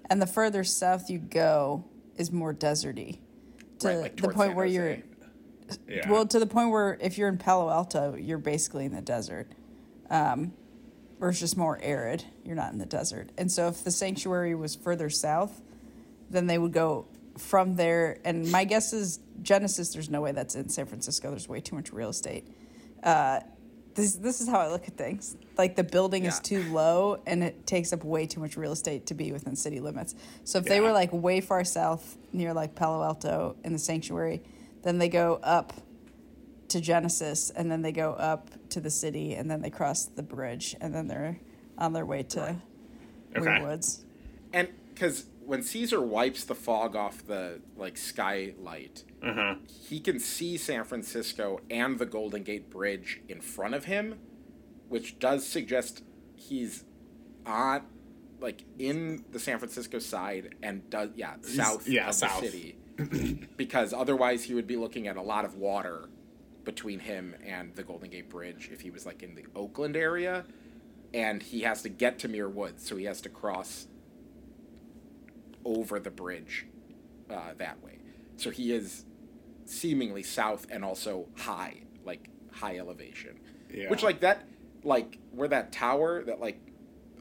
[0.09, 1.85] and the further south you go
[2.17, 3.19] is more deserty.
[3.79, 4.75] To Right, like the point San where Jose.
[4.75, 4.97] you're
[5.87, 6.09] yeah.
[6.09, 9.47] well, to the point where if you're in Palo Alto, you're basically in the desert.
[10.09, 10.53] Um,
[11.19, 12.23] or it's just more arid.
[12.43, 13.29] You're not in the desert.
[13.37, 15.61] And so if the sanctuary was further south,
[16.29, 17.07] then they would go
[17.37, 18.17] from there.
[18.25, 21.29] And my guess is Genesis, there's no way that's in San Francisco.
[21.29, 22.47] There's way too much real estate.
[23.01, 23.41] Uh,
[23.95, 25.35] this, this is how I look at things.
[25.57, 29.05] Like the building is too low and it takes up way too much real estate
[29.07, 30.15] to be within city limits.
[30.45, 34.41] So if they were like way far south near like Palo Alto in the sanctuary,
[34.81, 35.73] then they go up
[36.73, 40.23] to Genesis, and then they go up to the city, and then they cross the
[40.23, 41.39] bridge, and then they're
[41.77, 42.57] on their way to
[43.35, 43.61] Okay.
[43.63, 44.05] Woods.
[44.51, 49.55] and because when Caesar wipes the fog off the like skylight, uh-huh.
[49.87, 54.19] he can see San Francisco and the Golden Gate Bridge in front of him,
[54.89, 56.03] which does suggest
[56.35, 56.83] he's
[57.45, 57.81] on
[58.39, 62.41] like in the San Francisco side and does yeah south yeah, of south.
[62.41, 62.75] the city
[63.57, 66.07] because otherwise he would be looking at a lot of water
[66.63, 70.45] between him and the Golden Gate Bridge if he was like in the Oakland area
[71.13, 73.87] and he has to get to Muir Woods so he has to cross
[75.65, 76.65] over the bridge
[77.29, 77.99] uh, that way.
[78.37, 79.05] So he is
[79.65, 83.39] seemingly south and also high like high elevation.
[83.71, 83.89] Yeah.
[83.89, 84.47] which like that
[84.83, 86.59] like where that tower that like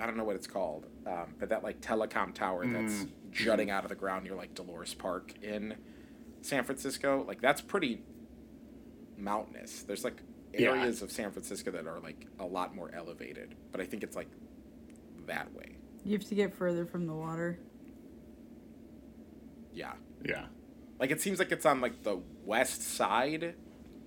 [0.00, 3.84] I don't know what it's called, um, but that like telecom tower that's jutting out
[3.84, 5.76] of the ground near like Dolores Park in
[6.40, 8.02] San Francisco, like that's pretty
[9.22, 9.82] mountainous.
[9.82, 10.70] There's like Yeah.
[10.72, 14.16] areas of San Francisco that are like a lot more elevated, but I think it's
[14.16, 14.28] like
[15.26, 15.76] that way.
[16.04, 17.58] You have to get further from the water.
[19.72, 19.94] Yeah.
[20.24, 20.46] Yeah.
[20.98, 23.54] Like it seems like it's on like the west side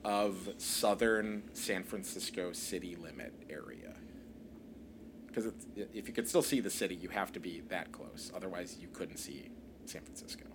[0.03, 3.93] of southern San Francisco city limit area.
[5.28, 8.32] Because if you could still see the city, you have to be that close.
[8.34, 9.49] Otherwise, you couldn't see
[9.86, 10.45] San Francisco.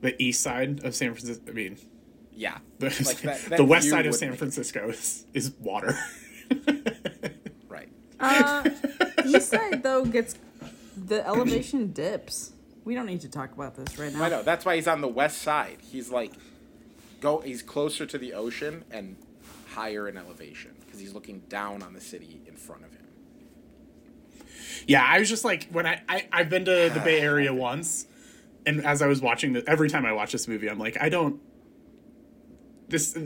[0.00, 1.42] The east side of San Francisco.
[1.50, 1.76] I mean,
[2.36, 5.98] Yeah, the, Like that- that the west side of San Francisco is, is water.
[7.68, 7.88] right.
[8.20, 8.68] Uh,
[9.24, 10.36] east side though gets
[10.96, 12.52] the elevation dips.
[12.84, 14.22] We don't need to talk about this right now.
[14.22, 14.42] I know.
[14.42, 15.78] That's why he's on the west side.
[15.80, 16.32] He's like,
[17.20, 17.38] go.
[17.40, 19.16] He's closer to the ocean and
[19.68, 23.06] higher in elevation because he's looking down on the city in front of him.
[24.86, 28.06] Yeah, I was just like when I, I I've been to the Bay Area once,
[28.66, 31.08] and as I was watching the every time I watch this movie, I'm like, I
[31.08, 31.40] don't
[32.88, 33.16] this.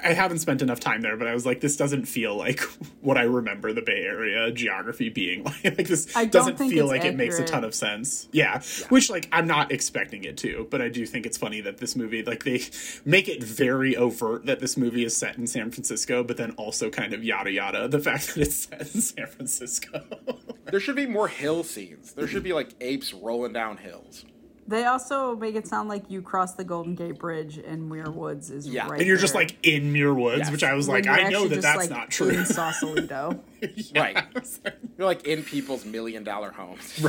[0.00, 2.60] I haven't spent enough time there, but I was like, this doesn't feel like
[3.00, 5.64] what I remember the Bay Area geography being like.
[5.64, 8.28] like this I don't doesn't feel it's like it makes a ton of sense.
[8.32, 11.78] Yeah, which like I'm not expecting it to, but I do think it's funny that
[11.78, 12.62] this movie like they
[13.04, 16.90] make it very overt that this movie is set in San Francisco, but then also
[16.90, 20.04] kind of yada yada the fact that it's set in San Francisco.
[20.70, 22.12] There should be more hill scenes.
[22.12, 24.26] There should be like apes rolling down hills.
[24.68, 28.50] They also make it sound like you cross the Golden Gate Bridge and Muir Woods
[28.50, 28.86] is Yeah.
[28.88, 30.50] right and you're just like in Muir Woods, Yes.
[30.50, 32.28] which I was When like, I know that that's like, not true.
[32.28, 33.42] In Sausalito.
[33.62, 34.02] Yeah.
[34.02, 34.24] Right.
[34.98, 37.02] You're like in people's million dollar homes.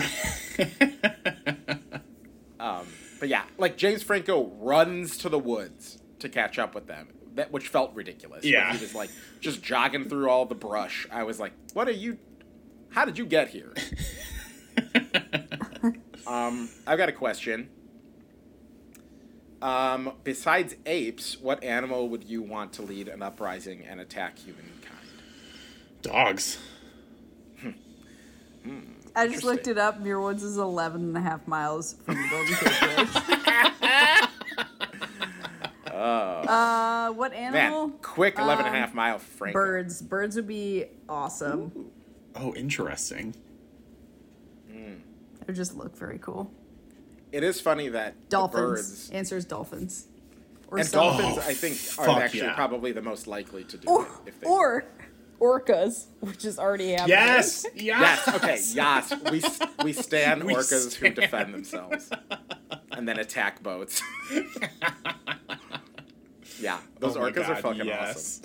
[2.59, 2.85] um,
[3.19, 7.51] but yeah, like James Franco runs to the woods to catch up with them, that
[7.51, 8.45] which felt ridiculous.
[8.45, 8.73] Yeah.
[8.73, 9.09] he was like
[9.41, 11.07] just jogging through all the brush.
[11.11, 12.17] I was like, "What are you?
[12.91, 13.73] How did you get here?"
[16.29, 17.69] Um, I've got a question.
[19.61, 24.95] Um, besides apes, what animal would you want to lead an uprising and attack humankind?
[26.01, 26.59] Dogs.
[29.15, 29.99] I just looked it up.
[29.99, 34.19] Muir Woods is 11 and a half miles from the Golden Gate Bridge.
[35.91, 37.87] uh, what animal?
[37.87, 39.53] Man, quick 11 and a Um, half mile Franco.
[39.59, 40.01] Birds.
[40.01, 41.91] Birds would be awesome.
[42.35, 43.33] Oh, interesting.
[44.69, 44.95] They
[45.49, 46.51] would just look very cool.
[47.31, 48.61] It is funny that the Dolphins.
[48.61, 50.05] birds Answer dolphins.
[50.67, 52.53] Or and some- dolphins, Oh, I think, are fuck actually yeah.
[52.53, 54.09] probably the most likely to do Or, it.
[54.27, 54.83] If they or
[55.41, 57.09] orcas, which is already happening.
[57.17, 57.65] Yes.
[57.75, 58.21] Yes.
[58.27, 58.35] Yes.
[58.35, 58.59] Okay.
[58.73, 59.13] Yes.
[59.31, 59.41] We
[59.85, 62.11] we stand We orcas who defend themselves,
[62.91, 64.03] and then attack boats.
[66.59, 68.41] yeah, oh those Oh my orcas are fucking yes.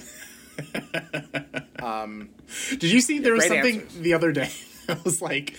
[0.59, 1.65] awesome.
[1.83, 2.29] Um,
[2.71, 4.01] Did you see there was something answers.
[4.01, 4.51] the other day
[4.87, 5.55] that was like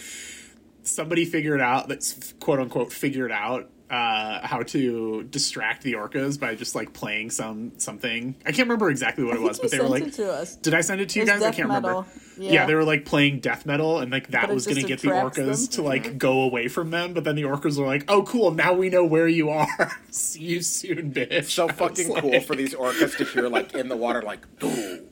[0.85, 6.55] somebody figured out that's quote unquote figured out uh, how to distract the orcas by
[6.55, 8.35] just like playing some something.
[8.43, 10.55] I can't remember exactly what I it was, but they were like, to us.
[10.55, 11.89] "Did I send it to you It guys?" I can't metal.
[11.89, 12.09] remember.
[12.37, 12.51] Yeah.
[12.51, 12.65] Yeah.
[12.65, 15.35] they were like playing death metal, and like that was going to get the orcas
[15.61, 15.67] them.
[15.73, 17.13] to like go away from them.
[17.13, 18.49] But then the orcas were like, "Oh, cool!
[18.51, 19.91] Now we know where you are.
[20.09, 23.47] See you soon, bitch." So I was fucking like- cool for these orcas to hear
[23.49, 25.05] like in the water like do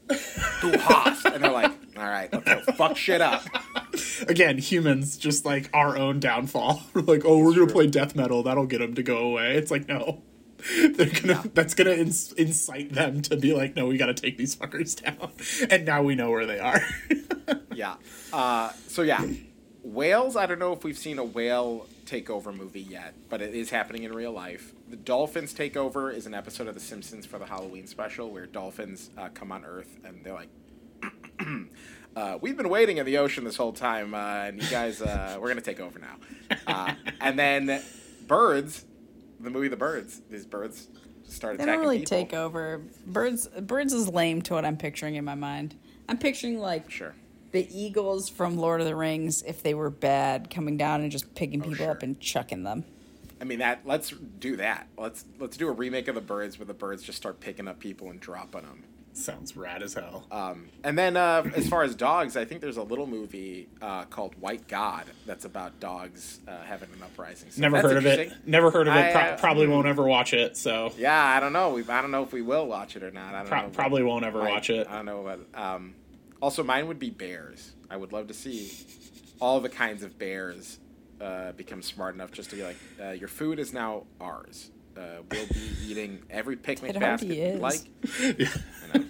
[0.62, 3.44] do has, and they're like, all right, let's go fuck shit up.
[4.28, 6.84] Again, humans just like our own downfall.
[6.94, 8.44] We're like, "Oh, we're gonna play death metal.
[8.44, 10.24] That'll get them to go away." It's like, no.
[10.94, 11.44] They're gonna.
[11.54, 15.02] That's gonna ins- incite them to be like, no, we got to take these fuckers
[15.02, 15.32] down.
[15.70, 16.82] And now we know where they are.
[17.76, 17.96] Yeah.
[18.32, 19.26] Uh, so yeah,
[19.84, 20.36] whales.
[20.36, 24.04] I don't know if we've seen a whale takeover movie yet, but it is happening
[24.04, 24.74] in real life.
[24.90, 29.10] The dolphins takeover is an episode of The Simpsons for the Halloween special where dolphins
[29.18, 30.50] uh, come on Earth and they're like.
[32.16, 35.38] Uh, we've been waiting in the ocean this whole time, uh, and you guys, uh,
[35.42, 36.16] we're gonna take over now.
[36.68, 37.82] Uh, and then
[38.28, 38.86] birds,
[39.40, 40.22] the movie The Birds.
[40.30, 40.88] These birds
[41.28, 42.18] start They attacking don't really people.
[42.18, 42.82] take over.
[43.08, 45.76] Birds birds is lame to what I'm picturing in my mind.
[46.08, 47.16] I'm picturing like Sure.
[47.52, 51.34] the eagles from Lord of the Rings if they were bad, coming down and just
[51.34, 51.92] picking people sure.
[51.92, 52.84] up and chucking them.
[53.42, 53.82] I mean that.
[53.86, 54.88] Let's do that.
[54.98, 57.80] Let's let's do a remake of the birds where the birds just start picking up
[57.80, 58.84] people and dropping them.
[59.16, 60.26] Sounds rad as hell.
[60.32, 64.06] Um, and then uh, as far as dogs, I think there's a little movie uh,
[64.06, 67.52] called White God that's about dogs uh, having an uprising.
[67.52, 68.34] So Never heard of it.
[68.48, 69.00] Never heard of it.
[69.00, 70.58] I, Pro- uh, probably won't ever watch it.
[70.58, 71.74] So Yeah, I don't know.
[71.74, 73.36] We, I don't know if we will watch it or not.
[73.36, 73.70] I don't pro- know.
[73.70, 74.88] probably won't ever I- watch it.
[74.88, 75.24] I don't know.
[75.54, 75.94] But um,
[76.42, 77.72] also, mine would be bears.
[77.92, 78.72] I would love to see
[79.40, 80.80] all the kinds of bears
[81.22, 84.72] uh, become smart enough just to be like, uh, your food is now ours.
[84.98, 87.80] Uh, we'll be eating every picnic basket already like.
[88.20, 88.46] You
[88.94, 89.06] know?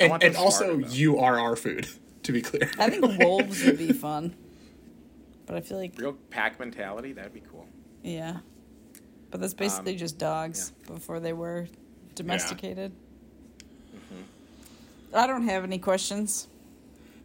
[0.00, 0.92] and and also, smarter, though.
[0.94, 1.88] you are our food.
[2.24, 2.70] To be clear.
[2.78, 4.34] I think wolves would be fun,
[5.46, 7.12] but I feel like Real pack mentality.
[7.12, 7.66] That'd be cool.
[8.02, 8.38] yeah.
[9.32, 11.66] But that's basically Um, just dogs before they were
[12.14, 12.92] domesticated.
[13.94, 15.16] Mm-hmm.
[15.16, 16.48] I don't have any questions.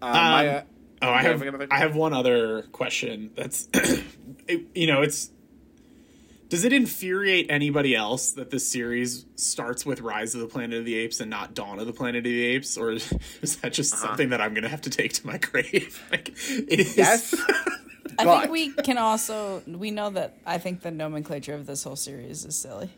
[0.02, 0.62] Uh, my, uh,
[1.02, 3.30] Oh, I you have I have one other question.
[3.36, 3.70] That's
[4.48, 5.30] it, you know, it's
[6.50, 10.86] does it infuriate anybody else that this series starts with Rise of the Planet of
[10.86, 13.74] the Apes and not Dawn of the Planet of the Apes, or is, is that
[13.74, 14.08] just Uh-huh.
[14.08, 16.02] something that I'm gonna have to take to my grave?
[16.12, 16.96] like, it is.
[16.98, 17.36] Yes.
[18.20, 21.84] I But- think we can also we know that I think the nomenclature of this
[21.84, 22.90] whole series is silly.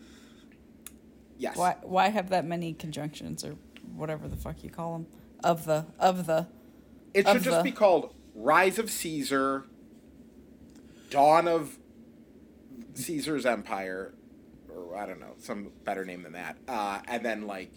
[1.38, 1.58] yes.
[1.58, 3.56] Why why have that many conjunctions or
[3.96, 5.08] whatever the fuck you call them
[5.44, 6.48] of the of the
[7.14, 9.66] It should of just the- be called Rise of Caesar,
[11.10, 11.78] Dawn of
[12.96, 14.14] Caesar's Empire,
[14.74, 16.58] or I don't know, some better name than that.
[16.68, 17.72] Uh, and then like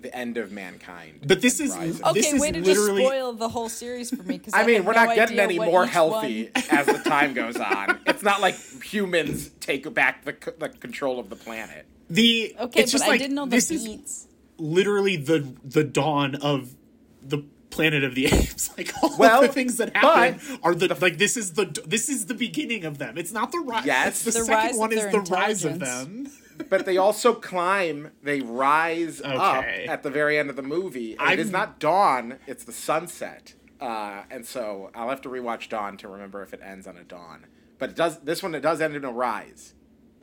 [0.00, 1.20] the end of mankind.
[1.26, 4.10] But this is- Rise of- This Okay, is way to just spoil the whole series
[4.10, 6.98] for me because I mean, we're no not getting any more healthy one- as the
[7.08, 8.00] time goes on.
[8.06, 11.86] It's not like humans take back the, c- the control of the planet.
[12.10, 14.26] The Okay, it's but just I like, didn't know the this is
[14.58, 16.74] literally the the dawn of
[17.22, 18.70] the Planet of the Apes.
[18.78, 22.26] Like all Well, the things that happen are the, like this is the this is
[22.26, 23.18] the beginning of them.
[23.18, 23.86] It's not the rise.
[23.86, 24.22] Yes.
[24.22, 26.28] the, The second rise one is the rise of them.
[26.68, 31.16] But they also climb, they rise up at the very end of the movie.
[31.18, 33.54] And it is not dawn, it's the sunset.
[33.80, 37.02] Uh, and so I'll have to rewatch Dawn to remember if it ends on a
[37.02, 37.46] dawn.
[37.78, 39.74] But it does this one it does end in a rise.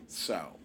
[0.07, 0.59] So,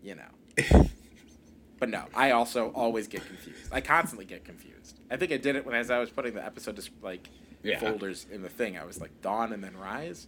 [0.00, 0.70] you know.
[1.80, 3.72] but no, I also always get confused.
[3.72, 4.97] I constantly get confused.
[5.10, 7.28] I think I did it when as I was putting the episode just like
[7.62, 7.78] Yeah.
[7.78, 8.76] folders in the thing.
[8.76, 10.26] I was like dawn and then rise.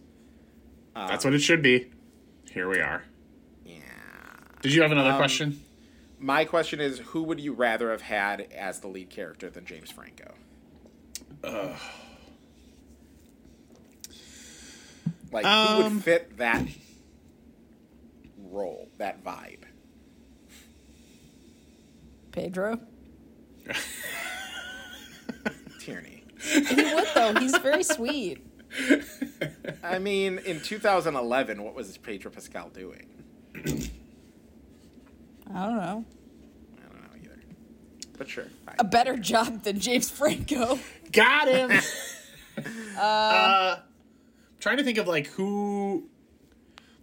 [0.95, 1.91] That's what it should be.
[2.49, 3.03] Here we are.
[3.65, 3.79] Yeah.
[4.61, 5.61] Did you have Um, another question?
[6.19, 9.89] My question is, who would you rather have had as the lead character than James
[9.89, 10.33] Franco?
[15.31, 16.67] Like, who Um, would fit that
[18.37, 19.63] role, that vibe?
[22.31, 22.79] Pedro.
[25.81, 26.23] Tierney.
[26.39, 27.33] He would though.
[27.39, 28.45] He's very sweet.
[29.83, 33.07] I mean, in 2011, what was Pedro Pascal doing?
[33.55, 33.61] I
[35.65, 36.05] don't know.
[36.77, 37.39] I don't know either.
[38.17, 38.45] But sure.
[38.65, 38.75] fine.
[38.79, 40.79] A better job than James Franco.
[41.11, 41.71] Got him.
[42.97, 43.77] uh,
[44.59, 46.07] trying to think of like who,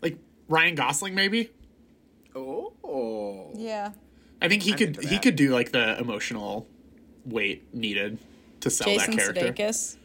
[0.00, 0.18] like
[0.48, 1.50] Ryan Gosling maybe.
[2.34, 3.52] Oh.
[3.54, 3.92] Yeah.
[4.40, 6.68] I think he I'm could he could do like the emotional
[7.24, 8.18] weight needed
[8.60, 9.52] to sell Jason that character.
[9.52, 9.96] Sudeikis.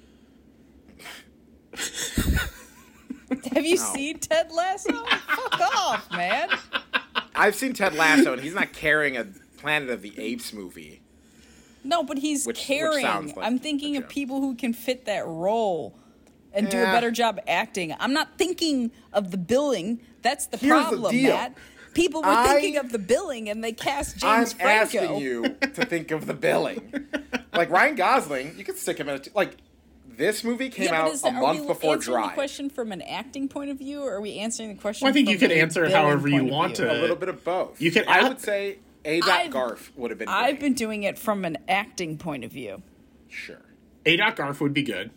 [3.53, 3.93] Have you No.
[3.93, 5.05] seen Ted Lasso?
[5.05, 6.49] Fuck off, man.
[7.35, 9.25] I've seen Ted Lasso, and he's not carrying a
[9.57, 11.01] Planet of the Apes movie.
[11.83, 13.05] No, but he's Which- which carrying.
[13.05, 15.97] like I'm thinking of people who can fit that role.
[16.55, 17.95] and do a better job acting.
[17.99, 19.99] I'm not thinking of the billing.
[20.21, 21.33] That's the Here's problem, deal.
[21.35, 21.57] Matt.
[21.95, 24.97] People were I- thinking of the billing and they cast James I'm James Franco.
[24.99, 27.07] asking you to think of the billing.
[27.53, 29.57] Like Ryan Gosling, you could stick him in a t- like.
[30.15, 32.69] This movie came Yeah, out is a that, are month we before answering the question
[32.69, 35.05] from an acting point of view, or are we answering the question?
[35.05, 36.91] Well, I think you from could answer it however you want to.
[36.91, 37.81] a little bit of both.
[37.81, 39.21] You could I would say A.
[39.21, 40.27] Dot I've- Garf would have been.
[40.29, 40.59] I've great.
[40.59, 42.83] been doing it from an acting point of view.
[43.27, 43.57] sure.
[44.05, 44.15] A.
[44.17, 45.09] Dot Garf would be good.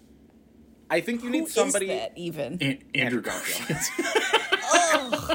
[0.88, 1.88] I think you Who need is somebody.
[1.88, 2.54] that even?
[2.62, 3.78] An- Andrew Andrew Garfield.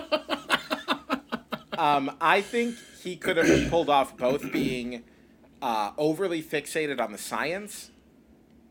[1.78, 5.04] Um, I think he could have pulled off both being
[5.62, 7.92] uh, overly fixated on the science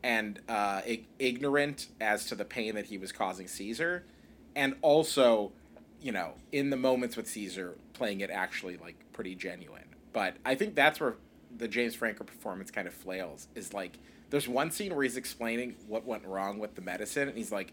[0.03, 4.03] and uh, ig- ignorant as to the pain that he was causing Caesar,
[4.55, 5.51] and also,
[6.01, 9.85] you know, in the moments with Caesar, playing it actually like pretty genuine.
[10.13, 11.15] But I think that's where
[11.55, 13.47] the James Franco performance kind of flails.
[13.55, 13.99] Is like
[14.29, 17.71] there's one scene where he's explaining what went wrong with the medicine, and he's like,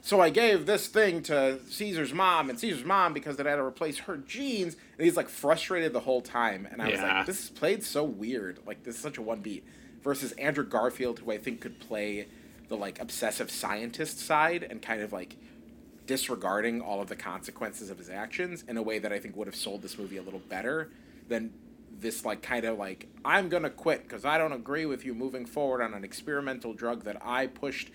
[0.00, 3.62] so I gave this thing to Caesar's mom and Caesar's mom because it had to
[3.62, 4.76] replace her genes.
[4.96, 6.68] And he's like frustrated the whole time.
[6.70, 8.60] And I was like, this is played so weird.
[8.66, 9.64] Like this is such a one beat.
[10.02, 12.28] Versus Andrew Garfield, who I think could play
[12.68, 15.36] the like obsessive scientist side and kind of like
[16.06, 19.46] disregarding all of the consequences of his actions in a way that I think would
[19.46, 20.90] have sold this movie a little better
[21.28, 21.52] than
[22.00, 25.44] this like kind of like I'm gonna quit because I don't agree with you moving
[25.44, 27.90] forward on an experimental drug that I pushed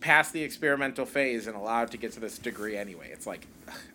[0.00, 3.10] past the experimental phase and allowed to get to this degree anyway.
[3.12, 3.46] It's like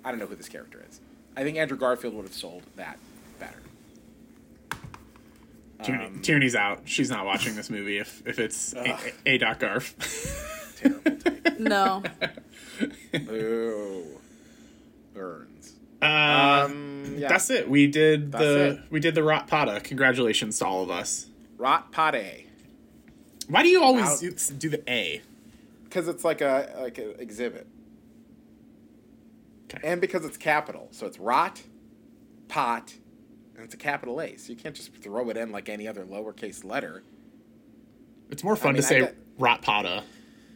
[0.04, 1.00] I don't know who this character is.
[1.36, 2.98] I think Andrew Garfield would have sold that
[3.40, 3.58] better.
[5.84, 6.82] Tierney, Um, Tierney's out.
[6.86, 8.94] She's not watching this movie if, if it's A.
[8.94, 9.12] Ugh.
[9.26, 9.38] A.
[9.38, 10.78] Dot Garf.
[10.78, 11.60] Terrible take.
[11.60, 12.04] No.
[13.14, 14.04] Boo.
[15.14, 15.74] Burns.
[16.02, 16.06] Uh,
[16.66, 17.28] Um, yeah.
[17.30, 17.70] That's it.
[17.70, 18.80] We did That's the it.
[18.90, 19.80] we did the Rot Pata.
[19.82, 21.28] Congratulations to all of us.
[21.58, 22.48] Rot Pate.
[23.48, 24.20] Why do you always Out.
[24.20, 25.22] do, do the A?
[25.96, 27.68] Because it's like a like an exhibit.
[29.74, 29.80] Okay.
[29.82, 30.90] And because it's capital.
[30.92, 31.62] So it's rot,
[32.50, 32.94] pot,
[33.56, 34.36] and it's a capital A.
[34.36, 37.04] So you can't just throw it in like any other lowercase letter.
[38.30, 40.04] It's more fun mean, to I say got- Rot Pata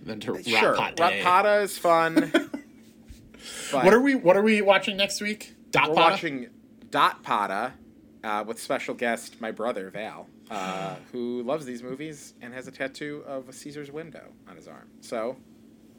[0.04, 0.74] than to sure.
[0.74, 1.04] Rot Pata.
[1.04, 2.32] Ratpata is fun.
[3.72, 5.54] What are we What are we watching next week?
[5.72, 6.12] Dot we're Pata.
[6.12, 6.48] watching
[6.92, 7.72] Dot Pata
[8.26, 12.72] uh, with special guest my brother Val, uh, who loves these movies and has a
[12.72, 14.88] tattoo of a Caesar's window on his arm.
[15.02, 15.38] So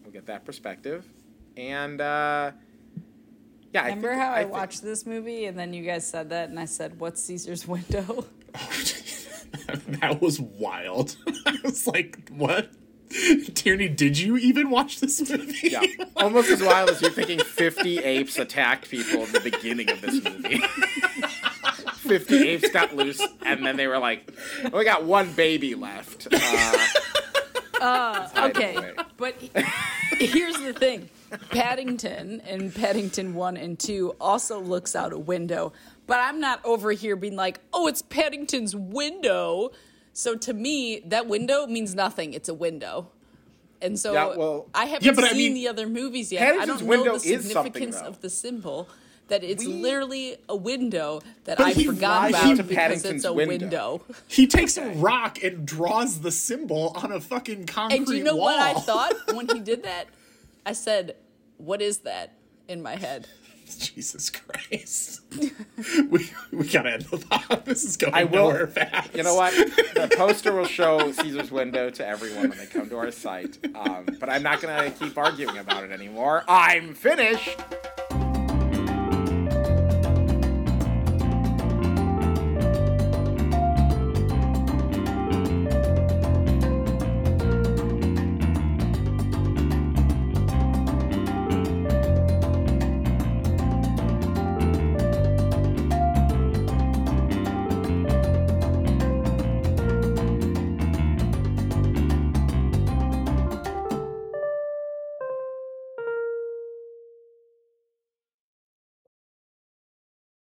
[0.03, 1.07] we'll get that perspective.
[1.57, 2.53] And uh,
[3.73, 6.31] yeah, Remember I think, how I, think- watched this movie and then you guys said
[6.31, 8.27] that and I said, "What's Caesar's window?"
[10.01, 11.17] that was wild.
[11.47, 12.71] I was like, what?
[13.55, 15.69] Tierney, did you even watch this movie?
[15.71, 15.83] Yeah,
[16.17, 20.23] almost as wild as you thinking 50 apes attacked people in the beginning of this
[20.23, 20.63] movie.
[22.19, 24.31] 50 apes got loose, and then they were like,
[24.73, 26.29] we got one baby left.
[26.33, 26.39] Uh,
[27.81, 29.35] hide it okay, but
[30.19, 31.09] here's the thing:
[31.51, 35.73] Paddington and Paddington One and Two also looks out a window,
[36.07, 39.71] but I'm not over here being like, "Oh, it's Paddington's window."
[40.13, 42.35] So to me, that window means nothing.
[42.35, 43.09] It's a window.
[43.81, 46.59] And so Yeah, well- I haven't Yeah, but I seen mean- the other movies yet.
[46.59, 48.09] I don't window know the significance though.
[48.09, 48.89] of the symbol.
[49.31, 53.15] That it's We- literally a window that But I he forgot about to because Paddington's
[53.15, 53.53] it's a window.
[54.03, 54.03] window.
[54.29, 58.25] He takes a rock and draws the symbol on a fucking concrete And do you
[58.25, 58.47] know wall.
[58.47, 60.07] what I thought when he did that?
[60.67, 61.17] I said,
[61.57, 62.35] "What is that?"
[62.69, 63.27] in my head.
[63.79, 65.21] Jesus Christ.
[66.11, 67.63] we, we gotta end the pod.
[67.65, 69.15] This is going I will- nowhere fast.
[69.15, 69.53] You know what?
[69.55, 73.59] The poster will show Caesar's window to everyone when they come to our site.
[73.77, 76.43] Um, but I'm not going to keep arguing about it anymore.
[76.49, 77.57] I'm finished.